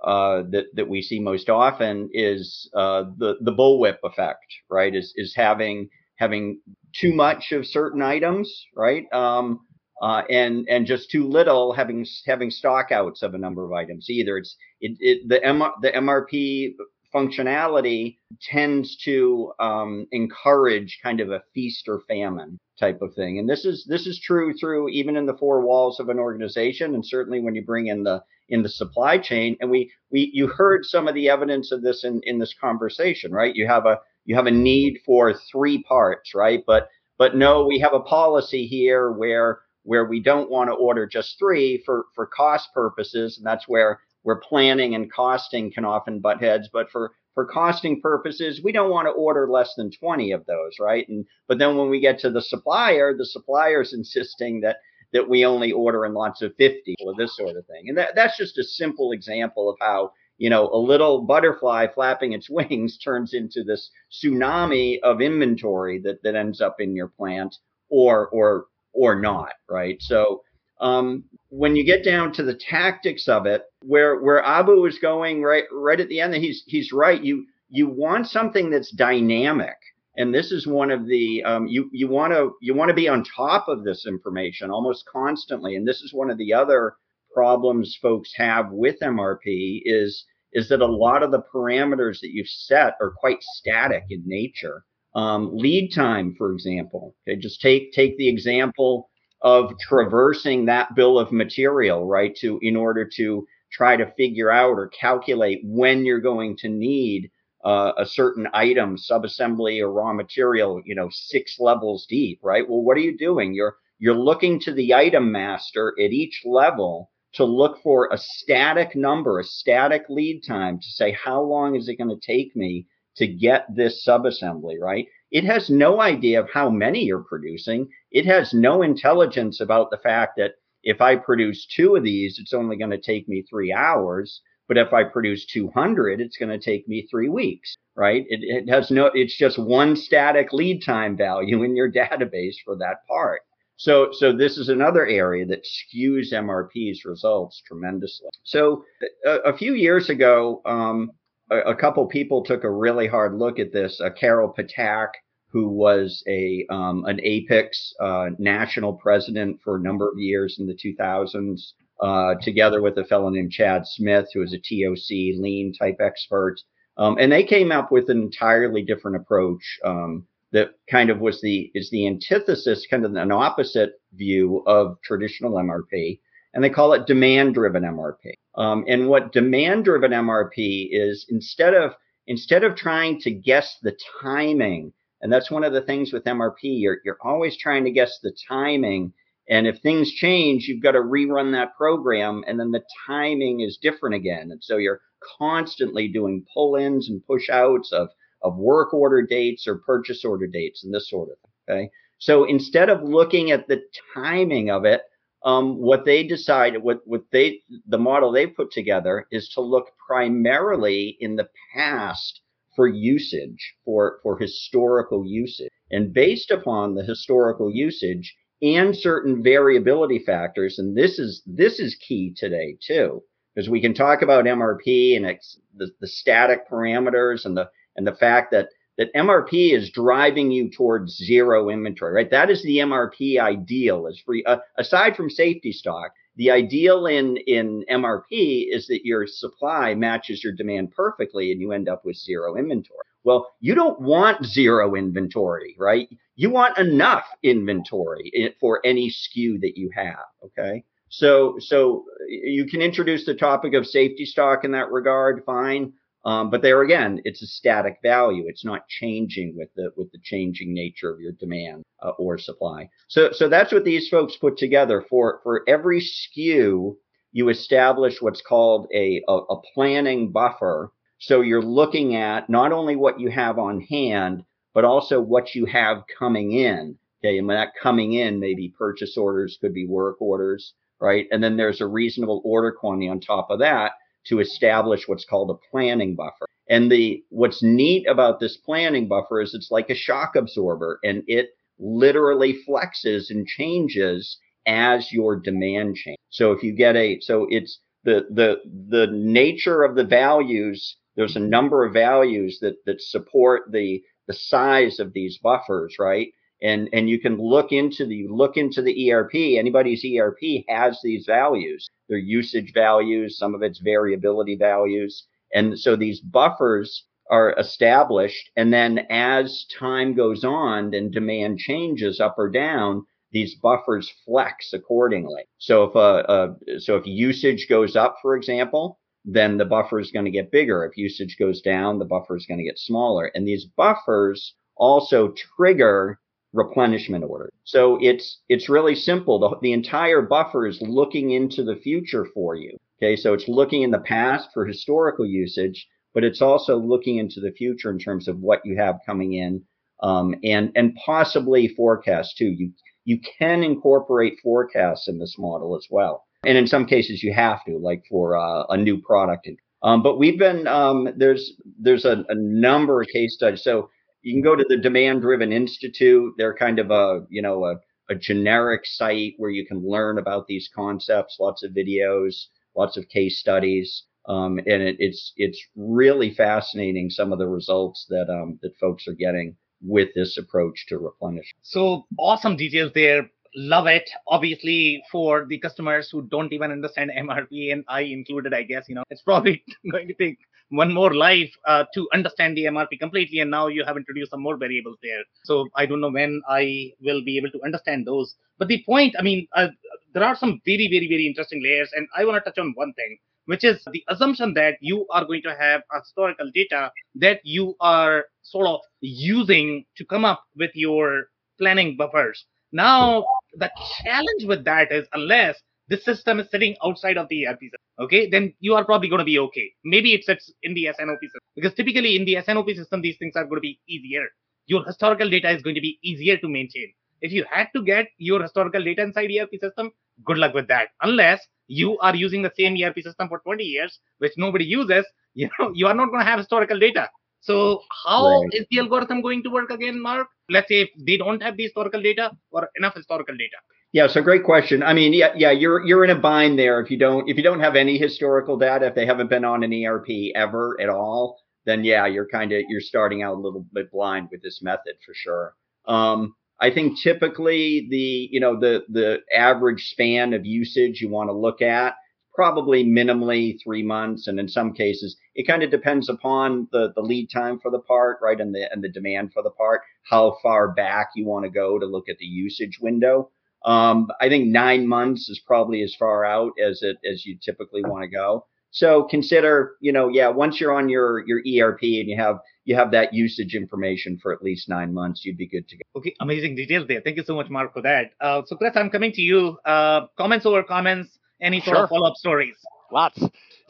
[0.05, 4.95] uh, that that we see most often is uh, the the bullwhip effect, right?
[4.95, 6.61] Is is having having
[6.95, 9.05] too much of certain items, right?
[9.13, 9.61] Um,
[10.03, 14.11] uh, and and just too little having having stockouts of a number of items.
[14.11, 16.75] Either it's it, it the M, the MRP
[17.15, 23.49] functionality tends to um, encourage kind of a feast or famine type of thing, and
[23.49, 27.05] this is this is true through even in the four walls of an organization, and
[27.07, 29.57] certainly when you bring in the in the supply chain.
[29.61, 33.33] And we we you heard some of the evidence of this in in this conversation,
[33.33, 33.55] right?
[33.55, 36.63] You have a you have a need for three parts, right?
[36.67, 41.07] But but no, we have a policy here where where we don't want to order
[41.07, 46.21] just three for for cost purposes, and that's where where planning and costing can often
[46.21, 46.69] butt heads.
[46.73, 50.77] But for for costing purposes, we don't want to order less than 20 of those,
[50.81, 51.09] right?
[51.09, 54.77] And but then when we get to the supplier, the supplier's insisting that
[55.15, 57.89] that we only order in lots of 50 or this sort of thing.
[57.89, 62.33] And that, that's just a simple example of how, you know, a little butterfly flapping
[62.33, 67.55] its wings turns into this tsunami of inventory that, that ends up in your plant
[67.89, 70.03] or, or, or not, right?
[70.03, 70.43] So,
[70.81, 75.43] um, when you get down to the tactics of it, where, where Abu is going
[75.43, 77.23] right, right at the end, he's, he's right.
[77.23, 79.77] You, you want something that's dynamic.
[80.17, 83.09] And this is one of the um, you you want to you want to be
[83.09, 85.75] on top of this information almost constantly.
[85.75, 86.95] And this is one of the other
[87.33, 92.47] problems folks have with mrp is is that a lot of the parameters that you've
[92.47, 94.85] set are quite static in nature.
[95.17, 97.17] Um, lead time for example.
[97.27, 99.11] Okay just take take the example
[99.45, 104.71] of traversing that bill of material right to in order to try to figure out
[104.71, 107.31] or calculate when you're going to need
[107.65, 112.69] uh, a certain item, subassembly or raw material, you know, six levels deep, right?
[112.69, 113.55] Well, what are you doing?
[113.55, 118.95] You're you're looking to the item master at each level to look for a static
[118.95, 122.87] number, a static lead time to say how long is it going to take me
[123.17, 125.07] to get this subassembly, right?
[125.35, 127.89] It has no idea of how many you're producing.
[128.13, 130.53] It has no intelligence about the fact that
[130.85, 134.41] if I produce two of these, it's only going to take me three hours.
[134.69, 138.25] But if I produce 200, it's going to take me three weeks, right?
[138.29, 142.77] It, it has no, it's just one static lead time value in your database for
[142.77, 143.41] that part.
[143.77, 148.29] So, so this is another area that skews MRP's results tremendously.
[148.45, 148.85] So,
[149.27, 151.11] a, a few years ago, um,
[151.51, 154.01] a, a, couple people took a really hard look at this.
[154.01, 155.09] Uh, Carol Ptak,
[155.55, 160.67] who was a um, an APICS uh, national president for a number of years in
[160.67, 161.61] the 2000s,
[162.03, 166.57] uh, together with a fellow named Chad Smith, who is a TOC lean type expert.
[166.97, 171.41] Um, and they came up with an entirely different approach um, that kind of was
[171.41, 176.19] the is the antithesis, kind of an opposite view of traditional MRP,
[176.53, 178.33] and they call it demand driven MRP.
[178.57, 181.93] Um, and what demand driven MRP is instead of
[182.27, 184.93] instead of trying to guess the timing,
[185.25, 188.37] and that's one of the things with MRP, you're you're always trying to guess the
[188.47, 189.11] timing.
[189.49, 193.79] And if things change, you've got to rerun that program, and then the timing is
[193.79, 194.51] different again.
[194.53, 195.01] And so you're
[195.39, 198.09] constantly doing pull ins and push outs of,
[198.43, 201.77] of work order dates or purchase order dates and this sort of thing.
[201.77, 201.91] Okay.
[202.19, 203.83] So instead of looking at the
[204.15, 205.03] timing of it,
[205.43, 209.87] um, what they decided, what, what they, the model they put together is to look
[210.07, 212.41] primarily in the past
[212.77, 215.71] for usage, for, for historical usage.
[215.91, 221.95] And based upon the historical usage and certain variability factors, and this is, this is
[221.97, 223.23] key today too
[223.55, 225.39] because we can talk about MRP and
[225.77, 230.71] the, the static parameters and the and the fact that that MRP is driving you
[230.71, 232.31] towards zero inventory, right?
[232.31, 234.07] That is the MRP ideal.
[234.07, 236.13] Is free uh, aside from safety stock.
[236.37, 241.73] The ideal in in MRP is that your supply matches your demand perfectly, and you
[241.73, 243.05] end up with zero inventory.
[243.25, 246.09] Well, you don't want zero inventory, right?
[246.37, 250.27] You want enough inventory eh, for any SKU that you have.
[250.45, 250.85] Okay.
[251.09, 255.95] So, so eh, you can introduce the topic of safety stock in that regard, fine.
[256.25, 258.45] Um, but there again, it's a static value.
[258.47, 262.89] It's not changing with the with the changing nature of your demand uh, or supply.
[263.09, 265.05] So, so that's what these folks put together.
[265.09, 266.97] For for every SKU.
[267.33, 270.93] you establish what's called a, a, a planning buffer.
[271.19, 275.67] So you're looking at not only what you have on hand, but also what you
[275.67, 276.97] have coming in.
[277.21, 281.27] Okay, and when that coming in, maybe purchase orders, could be work orders right?
[281.31, 283.93] And then there's a reasonable order quantity on top of that
[284.27, 286.47] to establish what's called a planning buffer.
[286.69, 291.23] And the what's neat about this planning buffer is it's like a shock absorber and
[291.27, 296.19] it literally flexes and changes as your demand change.
[296.31, 298.57] So if you get a so it's the the
[298.89, 304.35] the nature of the values there's a number of values that that support the the
[304.35, 306.29] size of these buffers, right?
[306.63, 309.35] And and you can look into the look into the ERP.
[309.35, 311.89] Anybody's ERP has these values.
[312.09, 318.51] Their usage values, some of its variability values, and so these buffers are established.
[318.57, 324.73] And then as time goes on and demand changes up or down, these buffers flex
[324.73, 325.45] accordingly.
[325.59, 330.11] So if uh, uh so if usage goes up, for example, then the buffer is
[330.13, 330.85] going to get bigger.
[330.85, 333.31] If usage goes down, the buffer is going to get smaller.
[333.35, 336.21] And these buffers also trigger
[336.55, 337.51] replenishment order.
[337.65, 339.39] So it's it's really simple.
[339.39, 342.79] The, the entire buffer is looking into the future for you.
[342.99, 347.41] Okay, so it's looking in the past for historical usage, but it's also looking into
[347.41, 349.63] the future in terms of what you have coming in,
[350.03, 352.55] um, and and possibly forecast too.
[352.57, 352.73] You
[353.05, 357.65] you can incorporate forecasts in this model as well, and in some cases you have
[357.65, 359.49] to, like for uh, a new product.
[359.83, 363.63] Um, but we've been um, there's there's a, a number of case studies.
[363.65, 363.91] So
[364.25, 366.33] you can go to the Demand Driven Institute.
[366.39, 367.75] They're kind of a, you know, a,
[368.11, 373.09] a generic site where you can learn about these concepts, lots of videos, lots of
[373.09, 374.05] case studies.
[374.27, 379.07] Um, and it, it's it's really fascinating some of the results that um, that folks
[379.07, 381.53] are getting with this approach to replenish.
[381.61, 383.29] So awesome details there.
[383.55, 384.09] Love it.
[384.27, 388.95] Obviously, for the customers who don't even understand MRP, and I included, I guess, you
[388.95, 390.39] know, it's probably going to take
[390.71, 393.41] one more life uh, to understand the MRP completely.
[393.41, 395.23] And now you have introduced some more variables there.
[395.45, 398.35] So I don't know when I will be able to understand those.
[398.59, 399.69] But the point, I mean, uh,
[400.13, 401.91] there are some very, very, very interesting layers.
[401.95, 405.25] And I want to touch on one thing, which is the assumption that you are
[405.25, 410.71] going to have historical data that you are sort of using to come up with
[410.75, 411.25] your
[411.59, 412.47] planning buffers.
[412.73, 413.25] Now,
[413.55, 413.71] the
[414.03, 418.29] challenge with that is unless the system is sitting outside of the ERP system, okay,
[418.29, 419.73] then you are probably going to be okay.
[419.85, 423.35] Maybe it sits in the S&OP system because typically in the S&OP system, these things
[423.37, 424.27] are going to be easier.
[424.67, 426.93] Your historical data is going to be easier to maintain.
[427.21, 429.91] If you had to get your historical data inside ERP system,
[430.25, 430.89] good luck with that.
[431.03, 435.49] Unless you are using the same ERP system for 20 years, which nobody uses, you
[435.59, 437.09] know, you are not going to have historical data.
[437.45, 438.49] So how right.
[438.53, 440.29] is the algorithm going to work again, Mark?
[440.49, 443.57] Let's say if they don't have the historical data or enough historical data.
[443.93, 444.83] Yeah, so great question.
[444.83, 447.43] I mean, yeah, yeah, you're you're in a bind there if you don't if you
[447.43, 451.39] don't have any historical data, if they haven't been on an ERP ever at all,
[451.67, 454.97] then yeah, you're kind of you're starting out a little bit blind with this method
[455.05, 455.55] for sure.
[455.87, 461.29] Um, I think typically the you know the the average span of usage you want
[461.29, 461.95] to look at
[462.35, 467.03] probably minimally three months, and in some cases it kind of depends upon the the
[467.03, 470.37] lead time for the part, right, and the and the demand for the part, how
[470.43, 473.31] far back you want to go to look at the usage window.
[473.65, 477.83] Um, I think nine months is probably as far out as it as you typically
[477.83, 478.47] want to go.
[478.75, 482.75] So consider, you know, yeah, once you're on your your ERP and you have you
[482.75, 485.83] have that usage information for at least nine months, you'd be good to go.
[485.97, 487.01] Okay, amazing details there.
[487.01, 488.11] Thank you so much, Mark, for that.
[488.21, 489.59] Uh, so, Chris, I'm coming to you.
[489.65, 491.19] Uh, comments over comments.
[491.41, 491.85] Any sort Sure.
[491.85, 492.57] of follow-up stories?
[492.93, 493.21] Lots.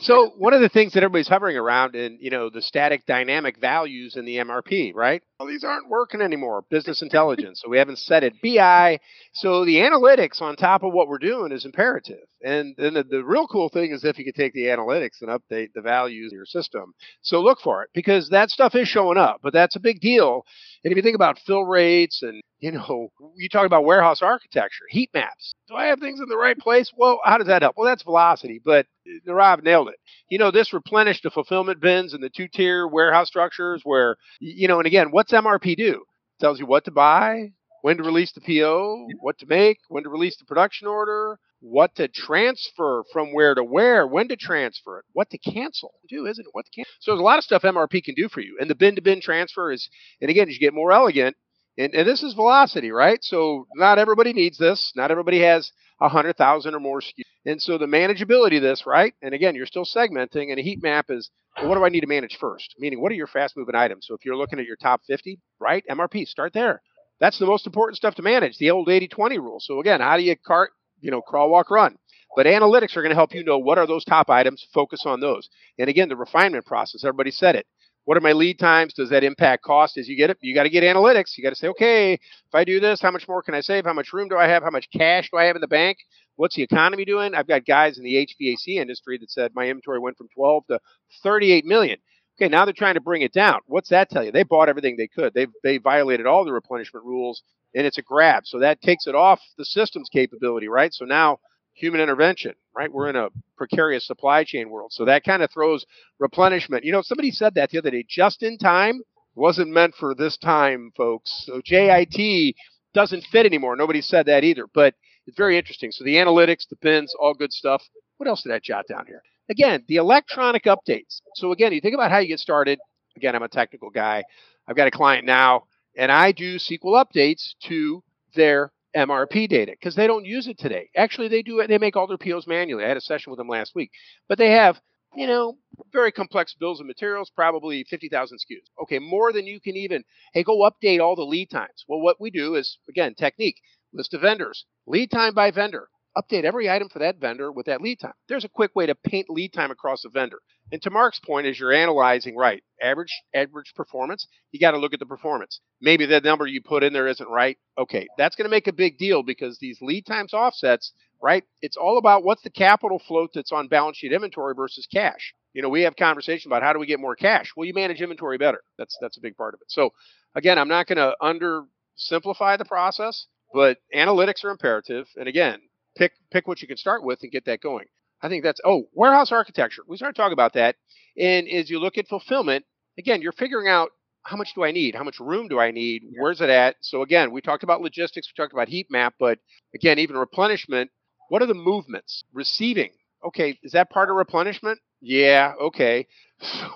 [0.01, 3.59] So one of the things that everybody's hovering around in, you know, the static dynamic
[3.59, 5.23] values in the MRP, right?
[5.39, 6.65] Well, these aren't working anymore.
[6.69, 7.63] Business intelligence.
[7.63, 8.35] So we haven't set it.
[8.43, 8.99] BI.
[9.33, 12.27] So the analytics on top of what we're doing is imperative.
[12.45, 15.31] And then the, the real cool thing is if you could take the analytics and
[15.31, 16.93] update the values of your system.
[17.23, 20.45] So look for it because that stuff is showing up, but that's a big deal.
[20.83, 24.85] And if you think about fill rates and, you know, you talk about warehouse architecture,
[24.89, 25.55] heat maps.
[25.69, 26.91] Do I have things in the right place?
[26.97, 27.75] Well, how does that help?
[27.77, 29.97] Well, that's velocity, but uh, Nirav nailed it.
[30.31, 34.67] You know, this replenished the fulfillment bins and the two tier warehouse structures where, you
[34.67, 35.93] know, and again, what's MRP do?
[35.93, 37.53] It tells you what to buy,
[37.83, 41.95] when to release the PO, what to make, when to release the production order, what
[41.97, 45.93] to transfer from where to where, when to transfer it, what to cancel.
[46.09, 46.51] Do isn't it?
[46.53, 46.93] What to cancel.
[47.01, 48.57] So there's a lot of stuff MRP can do for you.
[48.59, 49.89] And the bin to bin transfer is,
[50.21, 51.37] and again, as you get more elegant,
[51.77, 53.19] and, and this is velocity, right?
[53.23, 54.93] So not everybody needs this.
[54.95, 55.71] Not everybody has
[56.01, 57.23] a hundred thousand or more SKUs.
[57.47, 59.15] And so the manageability of this, right?
[59.23, 62.01] And again, you're still segmenting, and a heat map is well, what do I need
[62.01, 62.75] to manage first?
[62.79, 64.07] Meaning, what are your fast moving items?
[64.07, 65.85] So if you're looking at your top 50, right?
[65.89, 66.83] MRP, start there.
[67.21, 69.61] That's the most important stuff to manage, the old 80 20 rule.
[69.61, 71.97] So again, how do you cart, you know, crawl, walk, run?
[72.37, 75.21] But analytics are going to help you know what are those top items, focus on
[75.21, 75.49] those.
[75.79, 77.67] And again, the refinement process, everybody said it.
[78.05, 78.93] What are my lead times?
[78.95, 80.39] Does that impact cost as you get it?
[80.41, 81.37] You got to get analytics.
[81.37, 83.85] You got to say, okay, if I do this, how much more can I save?
[83.85, 84.63] How much room do I have?
[84.63, 85.99] How much cash do I have in the bank?
[86.37, 87.35] What's the economy doing?
[87.35, 90.81] I've got guys in the HVAC industry that said my inventory went from 12 to
[91.23, 91.99] 38 million.
[92.37, 93.61] Okay, now they're trying to bring it down.
[93.67, 94.33] What's that tell you?
[94.33, 95.33] They bought everything they could.
[95.35, 97.43] They they violated all the replenishment rules,
[97.77, 98.43] and it's a grab.
[98.45, 100.93] So that takes it off the system's capability, right?
[100.93, 101.39] So now
[101.75, 102.93] human intervention, right?
[102.93, 105.85] We're in a precarious supply chain world, so that kind of throws
[106.19, 106.85] replenishment.
[106.85, 108.05] You know, somebody said that the other day.
[108.09, 109.01] Just in time
[109.35, 111.45] wasn't meant for this time, folks.
[111.47, 112.55] So JIT
[112.95, 113.77] doesn't fit anymore.
[113.77, 114.95] Nobody said that either, but
[115.27, 115.91] it's very interesting.
[115.91, 117.83] So the analytics, the pins, all good stuff.
[118.19, 119.23] What else did I jot down here?
[119.51, 121.21] Again, the electronic updates.
[121.35, 122.79] So again, you think about how you get started.
[123.17, 124.25] Again, I'm a technical guy.
[124.67, 125.65] I've got a client now,
[125.97, 128.03] and I do SQL updates to
[128.35, 130.89] their MRP data because they don't use it today.
[130.97, 131.69] Actually, they do it.
[131.69, 132.85] They make all their POs manually.
[132.85, 133.91] I had a session with them last week,
[134.29, 134.81] but they have,
[135.15, 135.59] you know,
[135.93, 138.83] very complex bills of materials, probably 50,000 SKUs.
[138.83, 140.05] Okay, more than you can even.
[140.33, 141.85] Hey, go update all the lead times.
[141.89, 143.57] Well, what we do is again technique
[143.93, 145.89] list of vendors, lead time by vendor.
[146.17, 148.13] Update every item for that vendor with that lead time.
[148.29, 150.39] There's a quick way to paint lead time across a vendor.
[150.73, 154.95] And to Mark's point, as you're analyzing, right, average average performance, you got to look
[154.95, 155.61] at the performance.
[155.81, 157.59] Maybe the number you put in there isn't right.
[157.79, 160.93] Okay, that's going to make a big deal because these lead times offsets,
[161.23, 161.45] right?
[161.61, 165.35] It's all about what's the capital float that's on balance sheet inventory versus cash.
[165.53, 167.53] You know, we have conversation about how do we get more cash.
[167.57, 168.63] Well, you manage inventory better.
[168.79, 169.71] That's that's a big part of it.
[169.71, 169.91] So
[170.35, 171.65] again, I'm not going to under
[171.97, 175.07] simplify the process, but analytics are imperative.
[175.17, 175.61] And again,
[175.97, 177.87] pick pick what you can start with and get that going.
[178.25, 179.83] I think that's oh warehouse architecture.
[179.87, 180.77] We started talking about that,
[181.19, 182.65] and as you look at fulfillment,
[182.99, 183.91] again, you're figuring out
[184.23, 186.77] how much do I need, how much room do I need, where's it at.
[186.81, 189.39] So again, we talked about logistics, we talked about heat map, but
[189.75, 190.91] again, even replenishment.
[191.29, 192.25] What are the movements?
[192.33, 192.91] Receiving.
[193.27, 194.79] Okay, is that part of replenishment?
[195.01, 195.53] Yeah.
[195.61, 196.07] Okay.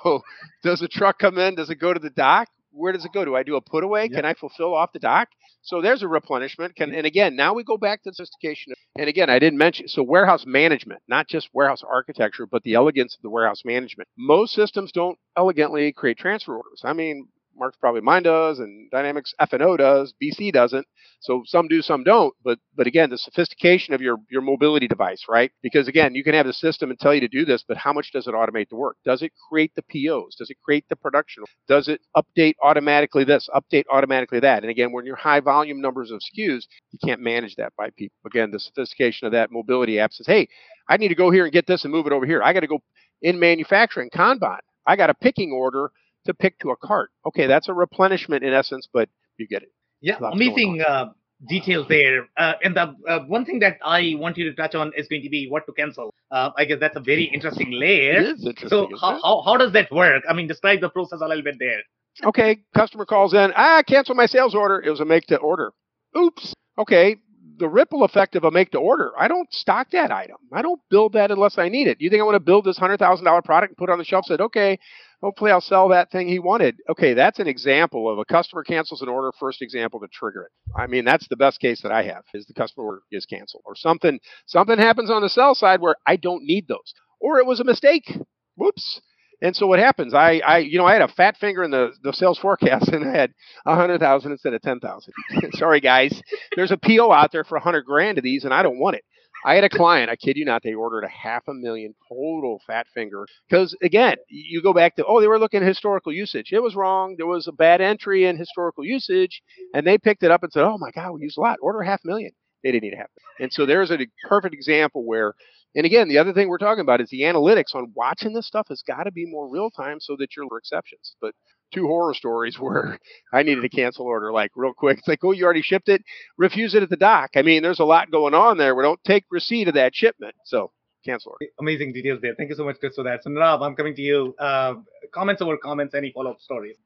[0.05, 0.23] So
[0.63, 1.57] does a truck come in?
[1.57, 2.49] Does it go to the dock?
[2.71, 3.25] Where does it go?
[3.25, 4.09] Do I do a put away?
[4.09, 5.29] Can I fulfill off the dock?
[5.63, 6.77] So there's a replenishment.
[6.77, 8.73] Can, and again, now we go back to the sophistication.
[8.97, 13.15] And again, I didn't mention so warehouse management, not just warehouse architecture, but the elegance
[13.15, 14.09] of the warehouse management.
[14.17, 16.83] Most systems don't elegantly create transfer orders.
[16.85, 17.29] I mean,
[17.59, 20.15] Mark's probably mine does, and Dynamics F&O does.
[20.23, 20.87] BC doesn't.
[21.21, 22.35] So some do, some don't.
[22.45, 25.51] But but again, the sophistication of your your mobility device, right?
[25.63, 27.93] Because again, you can have the system and tell you to do this, but how
[27.93, 28.97] much does it automate the work?
[29.05, 30.37] Does it create the POs?
[30.37, 31.45] Does it create the production?
[31.67, 33.49] Does it update automatically this?
[33.55, 34.63] Update automatically that?
[34.63, 38.17] And again, when you're high volume numbers of SKUs, you can't manage that by people.
[38.27, 40.49] Again, the sophistication of that mobility app says, hey,
[40.89, 42.43] I need to go here and get this and move it over here.
[42.43, 42.81] I got to go
[43.23, 44.59] in manufacturing Kanban.
[44.87, 45.91] I got a picking order
[46.29, 47.11] to pick to a cart.
[47.27, 49.09] Okay, that's a replenishment in essence, but
[49.39, 49.73] you get it.
[50.01, 51.07] Yeah, Lots amazing uh,
[51.49, 52.29] details there.
[52.37, 55.23] Uh, and the uh, one thing that I want you to touch on is going
[55.23, 56.11] to be what to cancel.
[56.31, 58.21] Uh, I guess that's a very interesting layer.
[58.21, 58.69] It is interesting.
[58.69, 60.23] So how, how how does that work?
[60.29, 61.81] I mean, describe the process a little bit there.
[62.25, 64.81] okay, customer calls in, ah, cancel my sales order.
[64.81, 65.73] It was a make to order.
[66.17, 66.55] Oops.
[66.79, 67.17] Okay,
[67.59, 69.13] the ripple effect of a make to order.
[69.19, 70.37] I don't stock that item.
[70.53, 71.99] I don't build that unless I need it.
[71.99, 73.93] Do you think I want to build this hundred thousand dollar product and put it
[73.93, 74.27] on the shelf?
[74.27, 74.79] Said okay,
[75.21, 76.77] hopefully I'll sell that thing he wanted.
[76.89, 79.33] Okay, that's an example of a customer cancels an order.
[79.39, 80.53] First example to trigger it.
[80.77, 83.63] I mean that's the best case that I have is the customer order is canceled
[83.67, 87.47] or something something happens on the sell side where I don't need those or it
[87.47, 88.11] was a mistake.
[88.57, 89.01] Whoops.
[89.41, 90.15] And so what happens?
[90.15, 93.09] I, I, you know, I had a fat finger in the, the sales forecast, and
[93.09, 93.33] I had
[93.67, 95.13] a hundred thousand instead of ten thousand.
[95.53, 96.21] Sorry, guys.
[96.57, 98.97] There's a PO out there for a hundred grand of these, and I don't want
[98.97, 99.05] it.
[99.45, 102.61] I had a client, I kid you not, they ordered a half a million total
[102.67, 103.27] fat finger.
[103.49, 106.53] Because again, you go back to, oh, they were looking at historical usage.
[106.53, 107.15] It was wrong.
[107.17, 109.43] There was a bad entry in historical usage,
[109.75, 111.59] and they picked it up and said, oh my God, we use a lot.
[111.63, 112.33] Order a half million.
[112.63, 113.11] They didn't need a half.
[113.39, 115.35] And so there's a perfect example where
[115.75, 118.67] and again, the other thing we're talking about is the analytics on watching this stuff
[118.69, 121.15] has got to be more real time so that you're exceptions.
[121.21, 121.35] But
[121.73, 122.99] two horror stories where
[123.33, 124.99] I needed a cancel order like real quick.
[124.99, 126.03] It's like, oh, you already shipped it,
[126.37, 127.31] refuse it at the dock.
[127.37, 128.75] I mean, there's a lot going on there.
[128.75, 130.35] We don't take receipt of that shipment.
[130.45, 130.73] So
[131.05, 131.51] cancel order.
[131.61, 132.35] Amazing details there.
[132.37, 133.23] Thank you so much, Chris, for that.
[133.23, 134.35] So Nirav, I'm coming to you.
[134.39, 134.75] Uh,
[135.13, 136.77] comments over comments, any follow-up stories?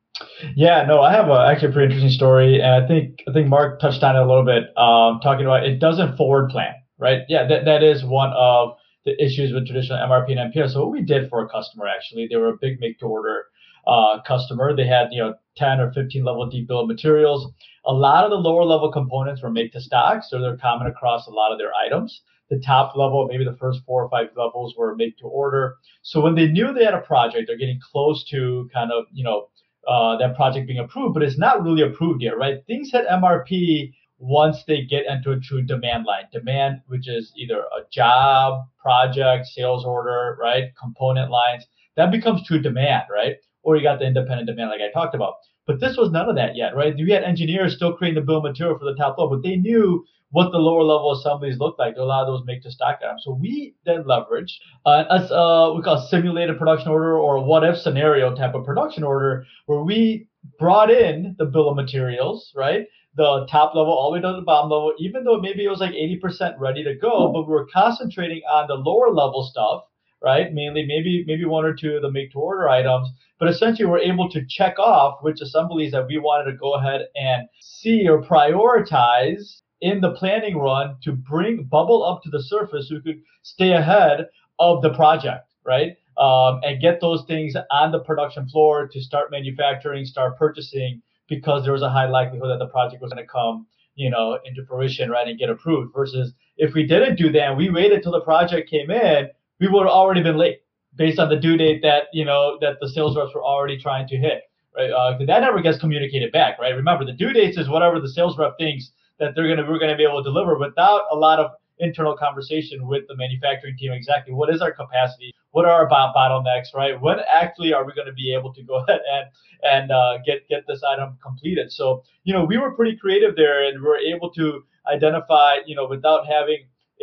[0.55, 3.49] Yeah, no, I have a, actually a pretty interesting story, and I think I think
[3.49, 7.23] Mark touched on it a little bit, um, talking about it doesn't forward plan right?
[7.29, 10.73] Yeah, that, that is one of the issues with traditional MRP and MPS.
[10.73, 13.47] So what we did for a customer actually, they were a big make to order
[13.87, 14.75] uh, customer.
[14.75, 17.51] They had you know 10 or 15 level deep bill of materials.
[17.85, 21.27] A lot of the lower level components were make to stock, so they're common across
[21.27, 22.23] a lot of their items.
[22.51, 25.77] The top level, maybe the first four or five levels were make to order.
[26.03, 29.25] So when they knew they had a project, they're getting close to kind of you
[29.25, 29.49] know
[29.89, 32.65] uh, that project being approved, but it's not really approved yet, right?
[32.67, 36.25] Things hit MRP once they get into a true demand line.
[36.33, 40.71] Demand, which is either a job, project, sales order, right?
[40.81, 41.67] Component lines,
[41.97, 43.37] that becomes true demand, right?
[43.63, 45.35] Or you got the independent demand, like I talked about.
[45.67, 46.95] But this was none of that yet, right?
[46.95, 49.57] We had engineers still creating the bill of material for the top level, but they
[49.57, 51.97] knew what the lower level assemblies looked like.
[51.97, 53.23] A lot of those make to stock items.
[53.25, 54.55] So we then leveraged
[54.87, 58.65] uh, a uh, we call simulated production order or a what if scenario type of
[58.65, 60.27] production order where we
[60.59, 62.87] brought in the bill of materials, right?
[63.15, 65.69] the top level all the way down to the bottom level, even though maybe it
[65.69, 69.83] was like 80% ready to go, but we were concentrating on the lower level stuff,
[70.23, 70.53] right?
[70.53, 73.09] Mainly maybe maybe one or two of the make to order items,
[73.39, 77.07] but essentially we're able to check off which assemblies that we wanted to go ahead
[77.17, 82.89] and see or prioritize in the planning run to bring bubble up to the surface
[82.89, 85.97] so we could stay ahead of the project, right?
[86.19, 91.65] Um, and get those things on the production floor to start manufacturing, start purchasing because
[91.65, 94.65] there was a high likelihood that the project was going to come, you know, into
[94.67, 95.93] fruition, right, and get approved.
[95.95, 99.29] Versus if we didn't do that we waited till the project came in,
[99.63, 100.63] we would have already been late
[100.97, 104.09] based on the due date that you know that the sales reps were already trying
[104.09, 104.43] to hit.
[104.77, 106.75] Right, uh, that never gets communicated back, right?
[106.75, 109.97] Remember, the due dates is whatever the sales rep thinks that they're gonna we're gonna
[109.97, 114.33] be able to deliver without a lot of internal conversation with the manufacturing team exactly
[114.33, 118.13] what is our capacity what are our bottlenecks right when actually are we going to
[118.13, 119.27] be able to go ahead and
[119.65, 123.67] and uh, get get this item completed so you know we were pretty creative there
[123.67, 126.59] and we were able to identify you know without having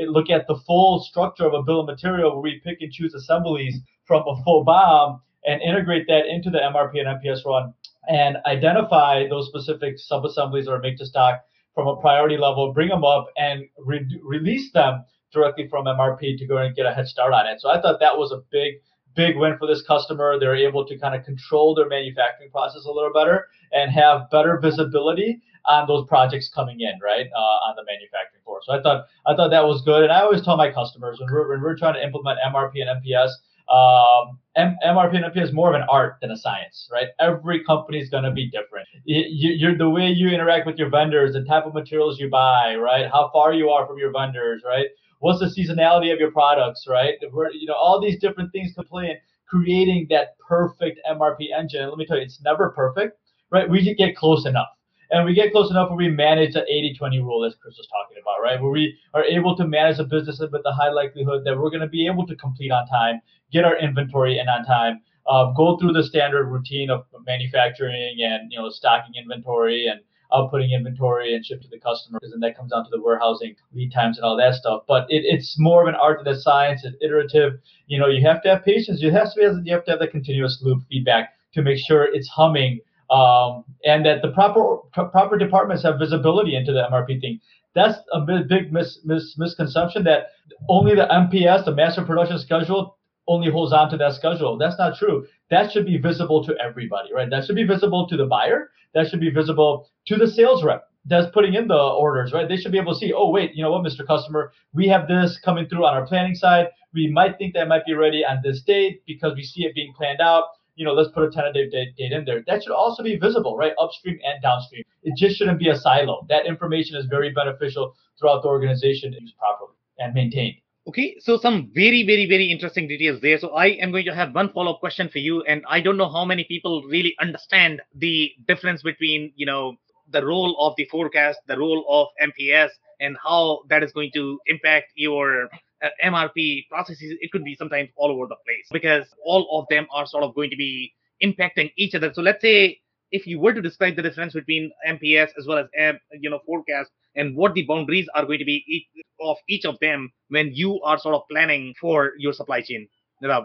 [0.08, 3.14] look at the full structure of a bill of material where we pick and choose
[3.14, 7.74] assemblies from a full BOM and integrate that into the mrp and mps run
[8.08, 11.42] and identify those specific sub assemblies or make to stock
[11.76, 16.46] from a priority level, bring them up, and re- release them directly from MRP to
[16.46, 17.62] go and get a head start on it.
[17.62, 18.82] So I thought that was a big,
[19.16, 20.40] big win for this customer.
[20.40, 24.60] They're able to kind of control their manufacturing process a little better and have better
[24.60, 28.29] visibility on those projects coming in, right, uh, on the manufacturing
[28.64, 30.04] So I thought I thought that was good.
[30.04, 33.04] And I always tell my customers when we're when we're trying to implement MRP and
[33.04, 33.30] MPS,
[33.70, 37.08] um, M- MRP and MPS is more of an art than a science, right?
[37.20, 38.88] Every company is going to be different.
[39.06, 42.76] You, are the way you interact with your vendors, the type of materials you buy,
[42.76, 43.10] right?
[43.12, 44.88] How far you are from your vendors, right?
[45.20, 47.16] What's the seasonality of your products, right?
[47.32, 51.82] We're, you know, all these different things can play in creating that perfect MRP engine.
[51.82, 53.18] And let me tell you, it's never perfect,
[53.52, 53.70] right?
[53.70, 54.70] We get close enough
[55.12, 58.22] and we get close enough where we manage the 80-20 rule as Chris was talking
[58.22, 58.62] about, right?
[58.62, 61.82] Where we are able to manage a business with the high likelihood that we're going
[61.82, 65.78] to be able to complete on time, get our inventory in on time, uh, go
[65.78, 70.00] through the standard routine of manufacturing and you know stocking inventory and
[70.32, 73.56] outputting inventory and ship to the customer, because then that comes down to the warehousing
[73.74, 74.84] lead times and all that stuff.
[74.88, 76.82] But it, it's more of an art than a science.
[76.84, 77.54] It's iterative.
[77.88, 79.02] You know, you have to have patience.
[79.02, 82.04] You have to be, you have to have the continuous loop feedback to make sure
[82.04, 82.80] it's humming
[83.10, 87.40] um, and that the proper proper departments have visibility into the MRP thing.
[87.76, 90.28] That's a big mis, mis, misconception that
[90.70, 92.98] only the MPS, the master production schedule,
[93.28, 94.58] only holds on to that schedule.
[94.58, 95.28] That's not true.
[95.52, 97.30] That should be visible to everybody, right?
[97.30, 98.72] That should be visible to the buyer.
[98.96, 100.86] That should be visible to the sales rep.
[101.06, 102.50] that's putting in the orders, right?
[102.50, 104.06] They should be able to see, oh wait, you know what, Mr.
[104.06, 106.68] Customer, we have this coming through on our planning side.
[106.94, 109.94] We might think that might be ready on this date because we see it being
[109.96, 110.46] planned out.
[110.80, 112.42] You know, let's put a tentative date, date in there.
[112.48, 113.74] That should also be visible, right?
[113.78, 114.84] Upstream and downstream.
[115.04, 116.26] It just shouldn't be a silo.
[116.30, 120.56] That information is very beneficial throughout the organization to use properly and maintained.
[120.88, 123.38] Okay, so some very, very, very interesting details there.
[123.38, 126.10] So I am going to have one follow-up question for you, and I don't know
[126.10, 129.76] how many people really understand the difference between, you know,
[130.10, 132.70] the role of the forecast, the role of MPS,
[133.02, 135.50] and how that is going to impact your
[135.82, 137.18] Uh, MRP processes.
[137.22, 140.36] It could be sometimes all over the place because all of them are sort of
[140.36, 142.12] going to be impacting each other.
[142.14, 142.80] So let's say
[143.12, 146.92] if you were to describe the difference between MPS as well as you know forecast
[147.16, 148.88] and what the boundaries are going to be
[149.22, 152.88] of each of them when you are sort of planning for your supply chain.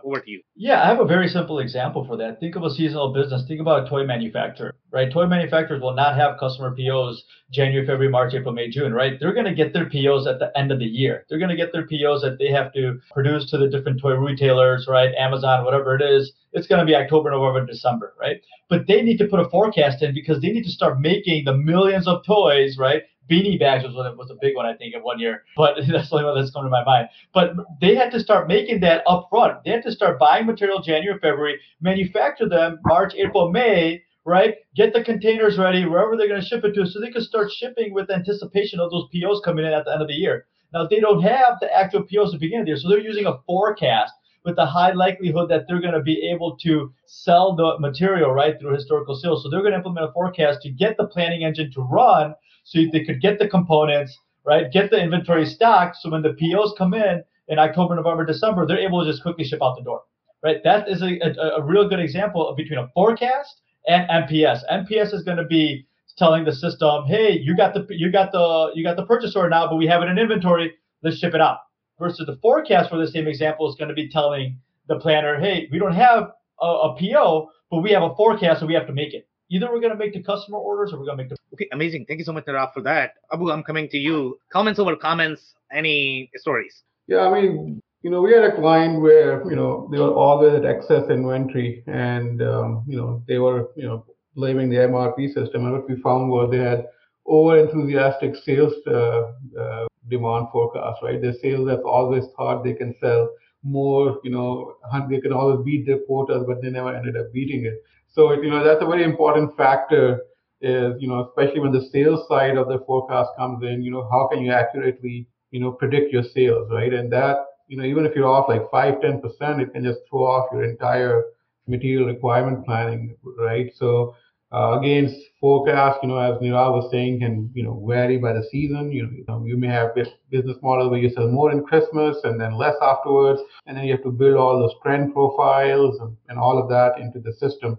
[0.04, 0.42] Over to you.
[0.54, 2.38] Yeah, I have a very simple example for that.
[2.38, 3.44] Think of a seasonal business.
[3.46, 5.10] Think about a toy manufacturer, right?
[5.10, 9.18] Toy manufacturers will not have customer POs January, February, March, April, May, June, right?
[9.18, 11.24] They're going to get their POs at the end of the year.
[11.28, 14.14] They're going to get their POs that they have to produce to the different toy
[14.14, 15.14] retailers, right?
[15.18, 16.32] Amazon, whatever it is.
[16.52, 18.40] It's going to be October, November, December, right?
[18.68, 21.56] But they need to put a forecast in because they need to start making the
[21.56, 23.02] millions of toys, right?
[23.30, 26.16] Beanie bags was was a big one I think in one year, but that's the
[26.16, 27.08] only one that's coming to my mind.
[27.32, 29.64] But they had to start making that up front.
[29.64, 34.54] They had to start buying material January, February, manufacture them March, April, May, right?
[34.76, 37.50] Get the containers ready wherever they're going to ship it to, so they can start
[37.52, 40.46] shipping with anticipation of those POs coming in at the end of the year.
[40.72, 43.38] Now they don't have the actual POs to begin the year, so they're using a
[43.46, 44.12] forecast
[44.44, 48.60] with the high likelihood that they're going to be able to sell the material right
[48.60, 49.42] through historical sales.
[49.42, 52.34] So they're going to implement a forecast to get the planning engine to run
[52.64, 54.72] so they could get the components, right?
[54.72, 55.96] Get the inventory stocked.
[56.00, 59.44] So when the POs come in in October, November, December, they're able to just quickly
[59.44, 60.02] ship out the door,
[60.42, 60.62] right?
[60.64, 64.60] That is a, a, a real good example of between a forecast and MPS.
[64.70, 65.86] MPS is going to be
[66.16, 69.50] telling the system, hey, you got the you got the you got the purchase order
[69.50, 70.72] now, but we have it in inventory.
[71.02, 71.58] Let's ship it out.
[71.98, 74.58] Versus the forecast for the same example is going to be telling
[74.88, 78.66] the planner, hey, we don't have a, a PO, but we have a forecast, so
[78.66, 81.06] we have to make it either we're going to make the customer orders or we're
[81.06, 81.36] going to make the.
[81.52, 82.06] Okay, amazing.
[82.06, 83.14] Thank you so much, Nirav, for that.
[83.32, 84.38] Abu, I'm coming to you.
[84.50, 85.54] Comments over comments.
[85.72, 86.82] Any stories?
[87.06, 90.54] Yeah, I mean, you know, we had a client where you know they were always
[90.54, 95.64] at excess inventory, and um, you know they were you know blaming the MRP system,
[95.64, 96.86] and what we found was they had
[97.26, 101.20] over enthusiastic sales uh, uh, demand forecast, right?
[101.20, 103.30] The sales have always thought they can sell
[103.62, 104.76] more, you know,
[105.08, 107.82] they can always beat their quotas, but they never ended up beating it.
[108.14, 110.20] So you know that's a very important factor.
[110.60, 114.08] Is you know especially when the sales side of the forecast comes in, you know
[114.10, 116.92] how can you accurately you know predict your sales, right?
[116.94, 120.00] And that you know even if you're off like five ten percent, it can just
[120.08, 121.24] throw off your entire
[121.66, 123.72] material requirement planning, right?
[123.74, 124.14] So
[124.52, 128.44] uh, again, forecast, you know, as Nirav was saying, can you know vary by the
[128.52, 128.92] season.
[128.92, 129.96] You know, you, know, you may have
[130.30, 133.92] business model where you sell more in Christmas and then less afterwards, and then you
[133.92, 137.76] have to build all those trend profiles and, and all of that into the system.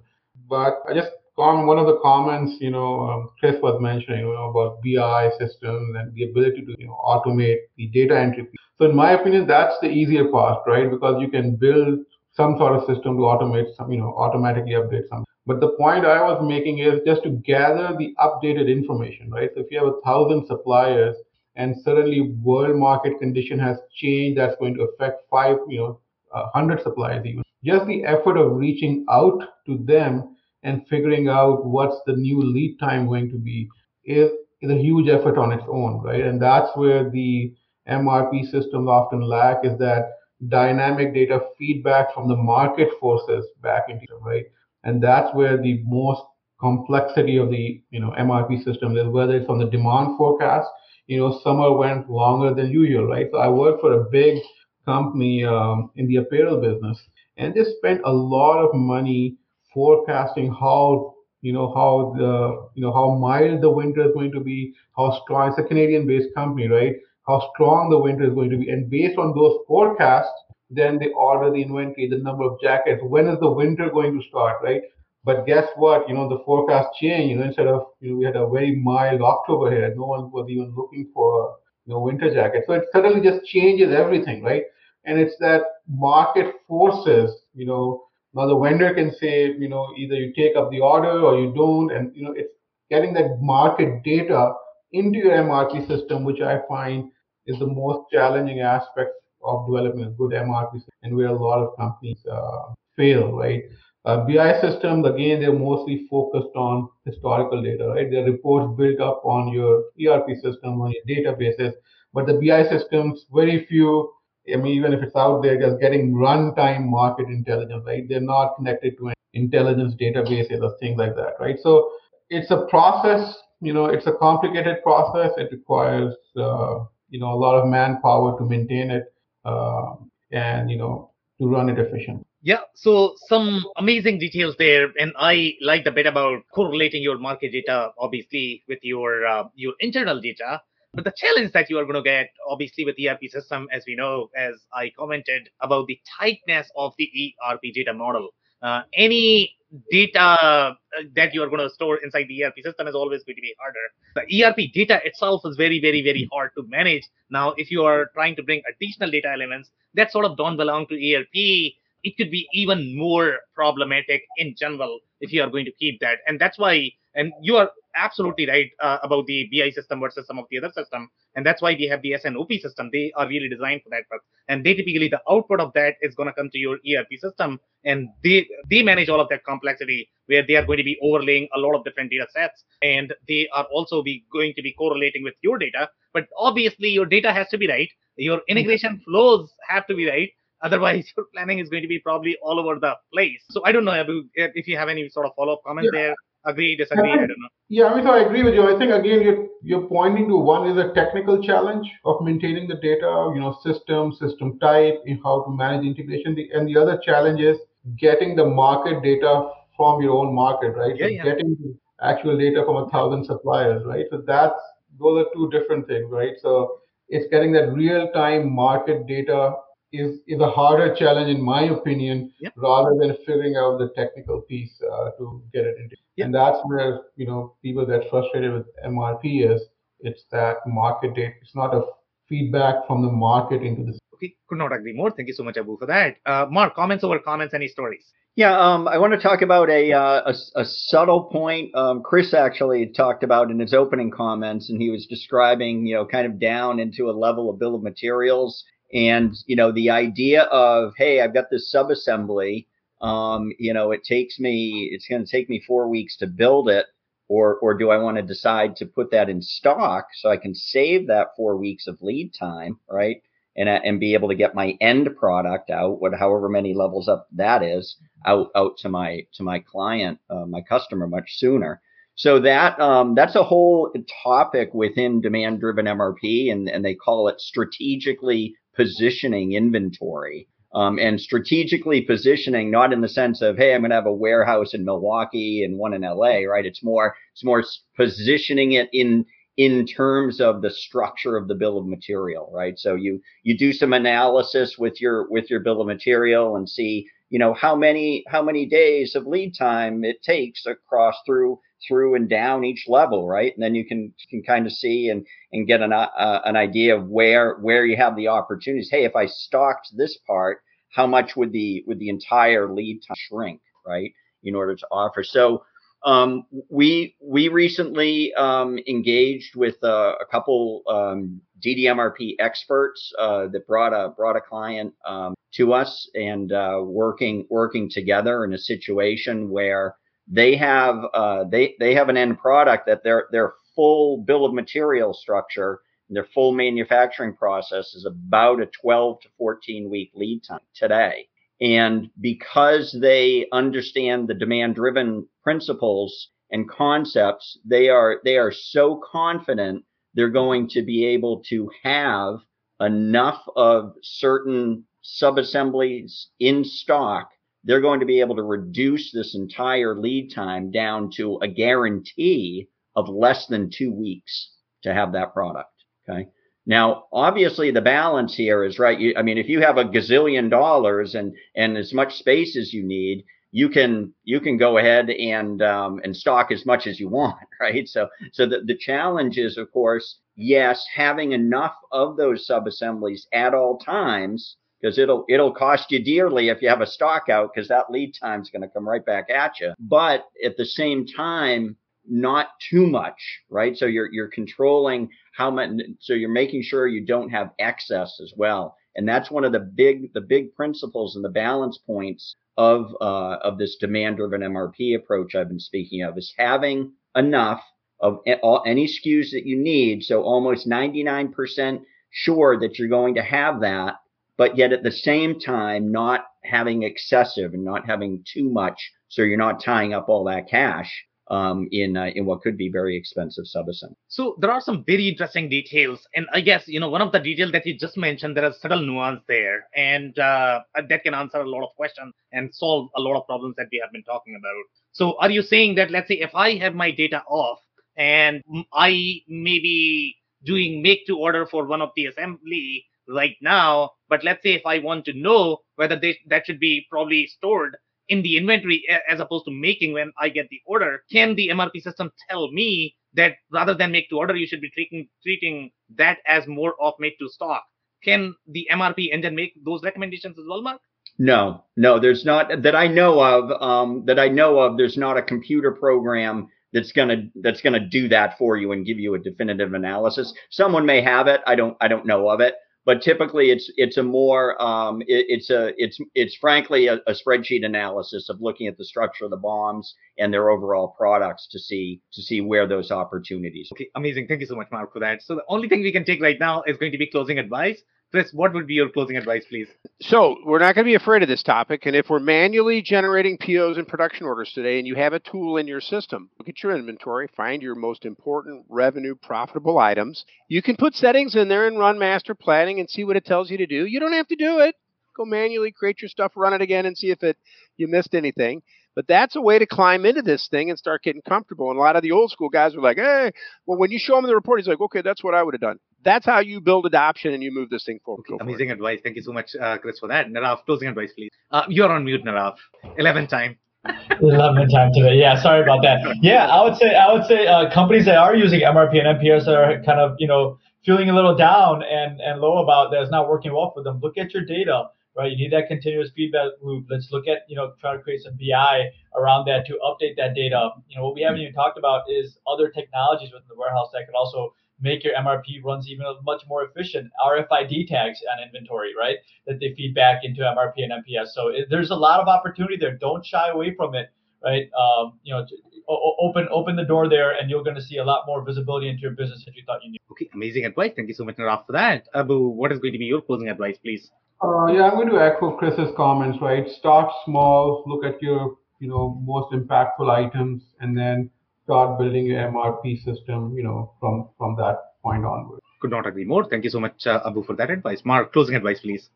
[0.48, 4.50] But I just one of the comments, you know, um, Chris was mentioning, you know,
[4.50, 8.48] about BI systems and the ability to, you know, automate the data entry.
[8.78, 10.90] So in my opinion, that's the easier part, right?
[10.90, 12.00] Because you can build
[12.34, 15.26] some sort of system to automate some, you know, automatically update some.
[15.46, 19.50] But the point I was making is just to gather the updated information, right?
[19.54, 21.16] So if you have a thousand suppliers
[21.56, 26.00] and suddenly world market condition has changed, that's going to affect five, you know,
[26.34, 27.44] a hundred suppliers even.
[27.64, 30.35] Just the effort of reaching out to them
[30.66, 33.70] and figuring out what's the new lead time going to be
[34.06, 36.22] is, is a huge effort on its own, right?
[36.26, 37.54] And that's where the
[37.88, 40.06] MRP systems often lack is that
[40.50, 44.46] dynamic data feedback from the market forces back into right?
[44.84, 46.22] And that's where the most
[46.60, 50.68] complexity of the you know MRP system is, whether it's on the demand forecast.
[51.08, 53.28] You know, summer went longer than usual, right?
[53.32, 54.42] So I work for a big
[54.86, 57.00] company um, in the apparel business,
[57.38, 59.38] and they spent a lot of money
[59.76, 64.40] forecasting how you know how the you know how mild the winter is going to
[64.40, 65.50] be, how strong.
[65.50, 66.96] It's a Canadian-based company, right?
[67.28, 70.32] How strong the winter is going to be, and based on those forecasts,
[70.72, 73.02] then they order the inventory, the number of jackets.
[73.04, 74.82] When is the winter going to start, right?
[75.24, 76.08] But guess what?
[76.10, 77.32] You know the forecast changed.
[77.32, 80.32] You know instead of you know we had a very mild October here, no one
[80.32, 82.66] was even looking for you know winter jackets.
[82.68, 84.64] So it suddenly just changes everything, right?
[85.06, 88.05] And it's that market forces, you know,
[88.36, 91.54] now the vendor can say, you know, either you take up the order or you
[91.56, 92.54] don't, and you know, it's
[92.90, 94.54] getting that market data
[94.92, 97.12] into your MRP system, which I find
[97.48, 99.12] is the most challenging aspect
[99.44, 103.64] of developing a good MRP system, and where a lot of companies uh, fail, right?
[104.04, 108.12] Uh, BI systems, again, they're mostly focused on historical data, right?
[108.12, 111.74] Their reports built up on your ERP system, on your databases.
[112.14, 114.12] But the BI systems, very few,
[114.52, 118.08] I mean, even if it's out there, just getting runtime market intelligence, right?
[118.08, 121.58] They're not connected to intelligence databases or things like that, right?
[121.62, 121.92] So
[122.30, 125.32] it's a process, you know, it's a complicated process.
[125.38, 129.96] It requires, uh, you know, a lot of manpower to maintain it uh,
[130.32, 132.26] and, you know, to run it efficiently.
[132.42, 137.52] Yeah, so some amazing details there, and I like the bit about correlating your market
[137.52, 140.62] data, obviously, with your uh, your internal data.
[140.96, 143.96] But the challenge that you are going to get, obviously, with ERP system, as we
[143.96, 147.10] know, as I commented about the tightness of the
[147.50, 148.30] ERP data model.
[148.62, 149.54] Uh, any
[149.92, 150.74] data uh,
[151.16, 153.54] that you are going to store inside the ERP system is always going to be
[153.60, 153.86] harder.
[154.16, 157.04] The ERP data itself is very, very, very hard to manage.
[157.30, 160.88] Now, if you are trying to bring additional data elements that sort of don't belong
[160.88, 161.74] to ERP,
[162.04, 166.20] it could be even more problematic in general if you are going to keep that.
[166.28, 170.40] And that's why, and you are absolutely right uh, about the BI system versus some
[170.40, 171.10] of the other system.
[171.36, 172.90] And that's why we have the S&OP system.
[172.92, 174.04] They are really designed for that.
[174.48, 177.60] And they typically, the output of that is going to come to your ERP system.
[177.84, 181.48] And they, they manage all of that complexity where they are going to be overlaying
[181.56, 182.64] a lot of different data sets.
[182.82, 185.90] And they are also be going to be correlating with your data.
[186.14, 187.90] But obviously, your data has to be right.
[188.18, 190.30] Your integration flows have to be right
[190.62, 193.44] Otherwise, your planning is going to be probably all over the place.
[193.52, 194.04] So I don't know
[194.36, 196.00] if you have any sort of follow-up comment yeah.
[196.00, 196.16] there.
[196.46, 197.10] Agree, disagree.
[197.10, 197.50] I, I, don't know.
[197.70, 198.64] Yeah, I mean, so I agree with you.
[198.64, 202.76] I think again, you're you're pointing to one is a technical challenge of maintaining the
[202.76, 206.36] data, you know, system, system type, in how to manage integration.
[206.36, 207.58] The, and the other challenge is
[207.98, 210.96] getting the market data from your own market, right?
[210.96, 211.24] Yeah, so yeah.
[211.24, 214.06] Getting actual data from a thousand suppliers, right?
[214.12, 214.60] So that's
[215.00, 216.34] those are two different things, right?
[216.42, 216.80] So
[217.10, 219.54] it's getting that real-time market data
[220.00, 222.54] is is a harder challenge in my opinion yep.
[222.58, 226.26] rather than figuring out the technical piece uh, to get it into yep.
[226.26, 229.62] and that's where you know people get frustrated with mrp is
[230.02, 231.82] it's that market data it's not a
[232.28, 235.58] feedback from the market into the okay could not agree more thank you so much
[235.58, 239.20] abu for that uh, mark comments over comments any stories yeah, um, I want to
[239.20, 241.74] talk about a, uh, a, a subtle point.
[241.74, 246.06] Um, Chris actually talked about in his opening comments, and he was describing, you know,
[246.06, 250.44] kind of down into a level of bill of materials and, you know, the idea
[250.44, 252.68] of, hey, I've got this subassembly,
[253.02, 256.70] um, you know, it takes me, it's going to take me four weeks to build
[256.70, 256.86] it.
[257.28, 260.54] Or, or do I want to decide to put that in stock so I can
[260.54, 263.18] save that four weeks of lead time, right?
[263.58, 267.28] And, and be able to get my end product out, what, however many levels up
[267.32, 271.82] that is, out, out to my, to my client, uh, my customer much sooner.
[272.16, 273.92] So that um, that's a whole
[274.24, 281.20] topic within demand driven MRP, and, and they call it strategically positioning inventory um, and
[281.20, 284.84] strategically positioning, not in the sense of, hey, I'm going to have a warehouse in
[284.84, 286.66] Milwaukee and one in LA, right?
[286.66, 287.64] It's more, it's more
[287.96, 292.78] positioning it in, in terms of the structure of the bill of material, right?
[292.78, 297.08] So you, you do some analysis with your, with your bill of material and see,
[297.30, 302.16] you know, how many, how many days of lead time it takes across through through
[302.16, 303.54] and down each level, right?
[303.54, 306.98] And then you can can kind of see and and get an uh, an idea
[306.98, 308.90] of where where you have the opportunities.
[308.90, 310.62] Hey, if I stocked this part,
[310.94, 314.12] how much would the would the entire lead time shrink, right?
[314.44, 315.24] In order to offer.
[315.24, 315.64] So
[316.06, 323.66] um, we we recently um, engaged with uh, a couple um, DDMRP experts uh, that
[323.68, 328.58] brought a brought a client um, to us and uh, working working together in a
[328.58, 329.96] situation where
[330.28, 334.54] they have uh, they they have an end product that their their full bill of
[334.54, 335.80] material structure
[336.10, 341.28] their full manufacturing process is about a 12 to 14 week lead time today
[341.62, 349.02] and because they understand the demand driven principles and concepts they are they are so
[349.12, 349.84] confident
[350.14, 352.36] they're going to be able to have
[352.82, 357.30] enough of certain subassemblies in stock
[357.66, 362.70] they're going to be able to reduce this entire lead time down to a guarantee
[362.96, 364.52] of less than two weeks
[364.84, 365.72] to have that product.
[366.08, 366.28] Okay.
[366.66, 369.00] Now, obviously, the balance here is right.
[369.00, 372.74] You, I mean, if you have a gazillion dollars and and as much space as
[372.74, 377.00] you need, you can you can go ahead and um, and stock as much as
[377.00, 377.88] you want, right?
[377.88, 383.54] So so the, the challenge is, of course, yes, having enough of those subassemblies at
[383.54, 387.68] all times because it'll it'll cost you dearly if you have a stock out because
[387.68, 389.74] that lead time is going to come right back at you.
[389.80, 391.78] But at the same time,
[392.10, 393.78] not too much, right?
[393.78, 395.70] So you're you're controlling how much.
[396.00, 398.76] So you're making sure you don't have excess as well.
[398.96, 403.38] And that's one of the big the big principles and the balance points of uh,
[403.44, 407.62] of this demand driven MRP approach I've been speaking of is having enough
[408.00, 410.04] of all, any SKUs that you need.
[410.04, 411.82] So almost 99%
[412.12, 413.96] sure that you're going to have that,
[414.38, 419.22] but yet at the same time not having excessive and not having too much, so
[419.22, 422.96] you're not tying up all that cash um, in uh, in what could be very
[422.96, 423.96] expensive subassembly.
[424.08, 427.20] So there are some very interesting details, and I guess you know one of the
[427.20, 428.38] details that you just mentioned.
[428.38, 432.54] There is subtle nuance there, and uh, that can answer a lot of questions and
[432.54, 434.64] solve a lot of problems that we have been talking about.
[434.92, 437.60] So are you saying that let's say if I have my data off
[437.98, 440.16] and I may be
[440.46, 444.66] doing make to order for one of the assembly right now, but let's say if
[444.66, 447.78] I want to know whether they, that should be probably stored
[448.10, 451.82] in the inventory as opposed to making when I get the order, can the MRP
[451.82, 456.20] system tell me that rather than make to order, you should be treating treating that
[456.28, 457.64] as more of made to stock?
[458.04, 460.82] Can the MRP engine make those recommendations as well, Mark?
[461.18, 463.62] No, no, there's not that I know of.
[463.62, 468.10] Um, that I know of, there's not a computer program that's gonna that's gonna do
[468.10, 470.34] that for you and give you a definitive analysis.
[470.50, 471.42] Someone may have it.
[471.48, 472.56] I don't I don't know of it
[472.86, 477.14] but typically it's it's a more um, it, it's a it's it's frankly a, a,
[477.14, 481.60] spreadsheet analysis of looking at the structure of the BOMs and their overall products to
[481.60, 483.70] see to see where those opportunities.
[483.74, 484.28] Okay, amazing.
[484.28, 485.24] Thank you so much, Mark, for that.
[485.24, 487.82] So the only thing we can take right now is going to be closing advice.
[488.16, 489.68] Chris, what would be your closing advice, please?
[490.00, 491.86] So, we're not going to be afraid of this topic.
[491.86, 495.58] And if we're manually generating POs and production orders today, and you have a tool
[495.58, 500.24] in your system, look at your inventory, find your most important revenue profitable items.
[500.48, 503.52] You can put settings in there and run master planning and see what it tells
[503.52, 503.86] you to do.
[503.86, 504.76] You don't have to do it.
[505.18, 507.36] Go manually create your stuff, run it again, and see if it
[507.76, 508.62] you missed anything.
[508.96, 511.70] But that's a way to climb into this thing and start getting comfortable.
[511.70, 513.34] And a lot of the old school guys were like, hey,
[513.66, 515.62] well, when you show them the report, he's like, okay, that's what I would have
[515.62, 515.80] done.
[516.06, 518.24] That's how you build adoption and you move this thing forward.
[518.30, 519.00] Okay, amazing advice.
[519.04, 520.28] Thank you so much, uh, Chris, for that.
[520.28, 521.32] Nirav, closing advice, please.
[521.52, 522.56] Uh, you're on mute, Nirav.
[523.00, 523.58] 11th time.
[523.86, 525.16] 11th time today.
[525.16, 526.00] Yeah, sorry about that.
[526.22, 529.48] Yeah, I would say I would say uh, companies that are using MRP and MPS
[529.48, 533.10] are kind of you know feeling a little down and and low about that is
[533.10, 534.00] not working well for them.
[534.02, 535.32] Look at your data right?
[535.32, 536.86] You need that continuous feedback loop.
[536.90, 540.36] Let's look at, you know, try to create some BI around that to update that
[540.36, 540.72] data.
[540.90, 544.06] You know, what we haven't even talked about is other technologies within the warehouse that
[544.06, 547.12] could also make your MRP runs even much more efficient.
[547.26, 549.18] RFID tags on inventory, right?
[549.48, 551.28] That they feed back into MRP and MPS.
[551.34, 552.98] So it, there's a lot of opportunity there.
[552.98, 554.12] Don't shy away from it,
[554.44, 554.70] right?
[554.78, 555.46] Um, you know,
[555.88, 559.02] open open the door there, and you're going to see a lot more visibility into
[559.02, 560.00] your business that you thought you knew.
[560.12, 560.92] Okay, amazing advice.
[560.96, 562.08] Thank you so much, Nirav, for that.
[562.14, 564.12] Abu, what is going to be your closing advice, please?
[564.44, 566.68] Uh, yeah, I'm going to echo Chris's comments, right?
[566.70, 571.30] Start small, look at your, you know, most impactful items, and then
[571.66, 575.60] start building your MRP system, you know, from from that point onward.
[575.82, 576.46] Could not agree more.
[576.46, 578.02] Thank you so much, uh, Abu, for that advice.
[578.06, 579.10] Mark, closing advice, please.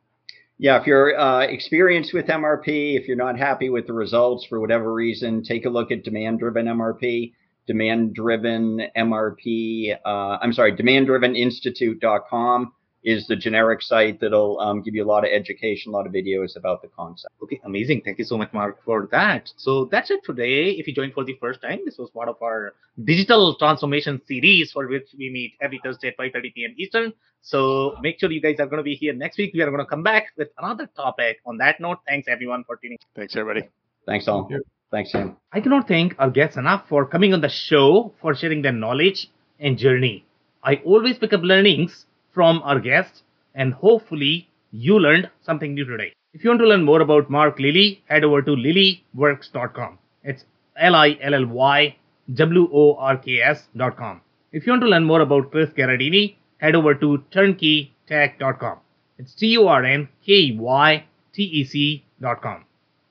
[0.57, 4.59] Yeah, if you're uh, experienced with MRP, if you're not happy with the results for
[4.59, 7.31] whatever reason, take a look at demand-driven MRP,
[7.65, 9.95] demand-driven MRP.
[10.05, 12.73] Uh, I'm sorry, demand-driven-institute.com
[13.03, 16.11] is the generic site that'll um, give you a lot of education, a lot of
[16.11, 17.33] videos about the concept.
[17.41, 18.01] Okay, amazing.
[18.03, 19.51] Thank you so much, Mark, for that.
[19.55, 20.71] So that's it today.
[20.71, 22.73] If you joined for the first time, this was part of our
[23.03, 26.75] digital transformation series for which we meet every Thursday at 5:30 p.m.
[26.77, 27.13] Eastern.
[27.41, 29.51] So make sure you guys are going to be here next week.
[29.53, 31.37] We are going to come back with another topic.
[31.45, 32.97] On that note, thanks everyone for tuning.
[33.15, 33.69] Thanks everybody.
[34.05, 34.47] Thanks all.
[34.49, 35.37] Thank Thanks, Sam.
[35.53, 39.29] I cannot thank our guests enough for coming on the show, for sharing their knowledge
[39.59, 40.25] and journey.
[40.63, 42.05] I always pick up learnings
[42.39, 43.23] from our guests,
[43.53, 44.35] and hopefully
[44.71, 46.13] you learned something new today.
[46.33, 49.97] If you want to learn more about Mark Lilly, head over to lillyworks.com.
[50.23, 50.45] It's
[50.77, 51.97] L I L L Y
[52.43, 54.21] W O R K S.com.
[54.53, 56.23] If you want to learn more about Chris Garadini,
[56.59, 58.77] head over to turnkeytec.com.
[59.17, 62.65] It's T U R N K E Y T E C.com.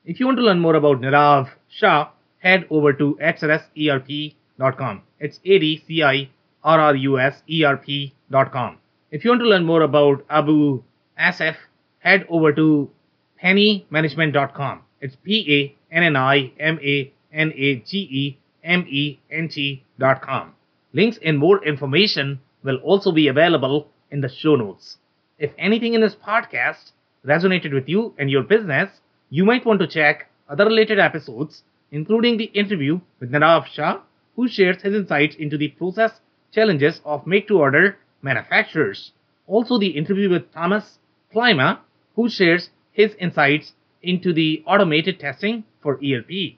[0.07, 5.03] If you want to learn more about Nirav Shah, head over to AdcirrusERP.com.
[5.21, 6.29] It's A D C I
[6.65, 8.79] R R U S E R P.com.
[9.11, 10.83] If you want to learn more about Abu
[11.19, 11.57] Asif,
[12.01, 12.91] head over to
[13.43, 14.83] pannimanagement.com.
[15.01, 15.47] It's P
[15.91, 20.53] A N N I M A N A G E M E N T.com.
[20.93, 24.99] Links and more information will also be available in the show notes.
[25.39, 26.93] If anything in this podcast
[27.25, 29.01] resonated with you and your business,
[29.31, 34.03] you might want to check other related episodes, including the interview with Nirav Shah,
[34.37, 36.21] who shares his insights into the process
[36.53, 39.13] challenges of make to order manufacturers.
[39.47, 40.99] Also, the interview with Thomas
[41.35, 41.79] Klima,
[42.17, 46.57] who shares his insights into the automated testing for ERP.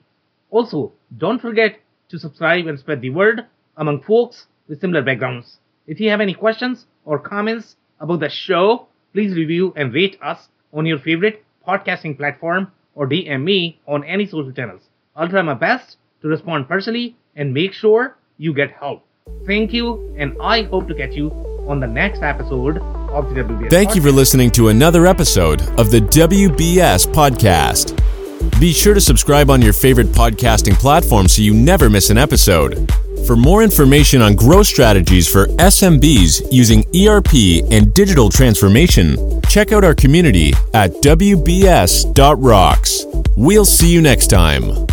[0.49, 3.45] Also, don't forget to subscribe and spread the word
[3.77, 5.59] among folks with similar backgrounds.
[5.87, 10.49] If you have any questions or comments about the show, please review and rate us
[10.73, 14.89] on your favorite podcasting platform or DM me on any social channels.
[15.15, 19.05] I'll try my best to respond personally and make sure you get help.
[19.45, 23.69] Thank you, and I hope to catch you on the next episode of the WBS.
[23.69, 27.97] Thank you for listening to another episode of the WBS Podcast.
[28.59, 32.91] Be sure to subscribe on your favorite podcasting platform so you never miss an episode.
[33.25, 39.83] For more information on growth strategies for SMBs using ERP and digital transformation, check out
[39.85, 42.05] our community at WBS.rocks.
[43.37, 44.87] We'll see you next time.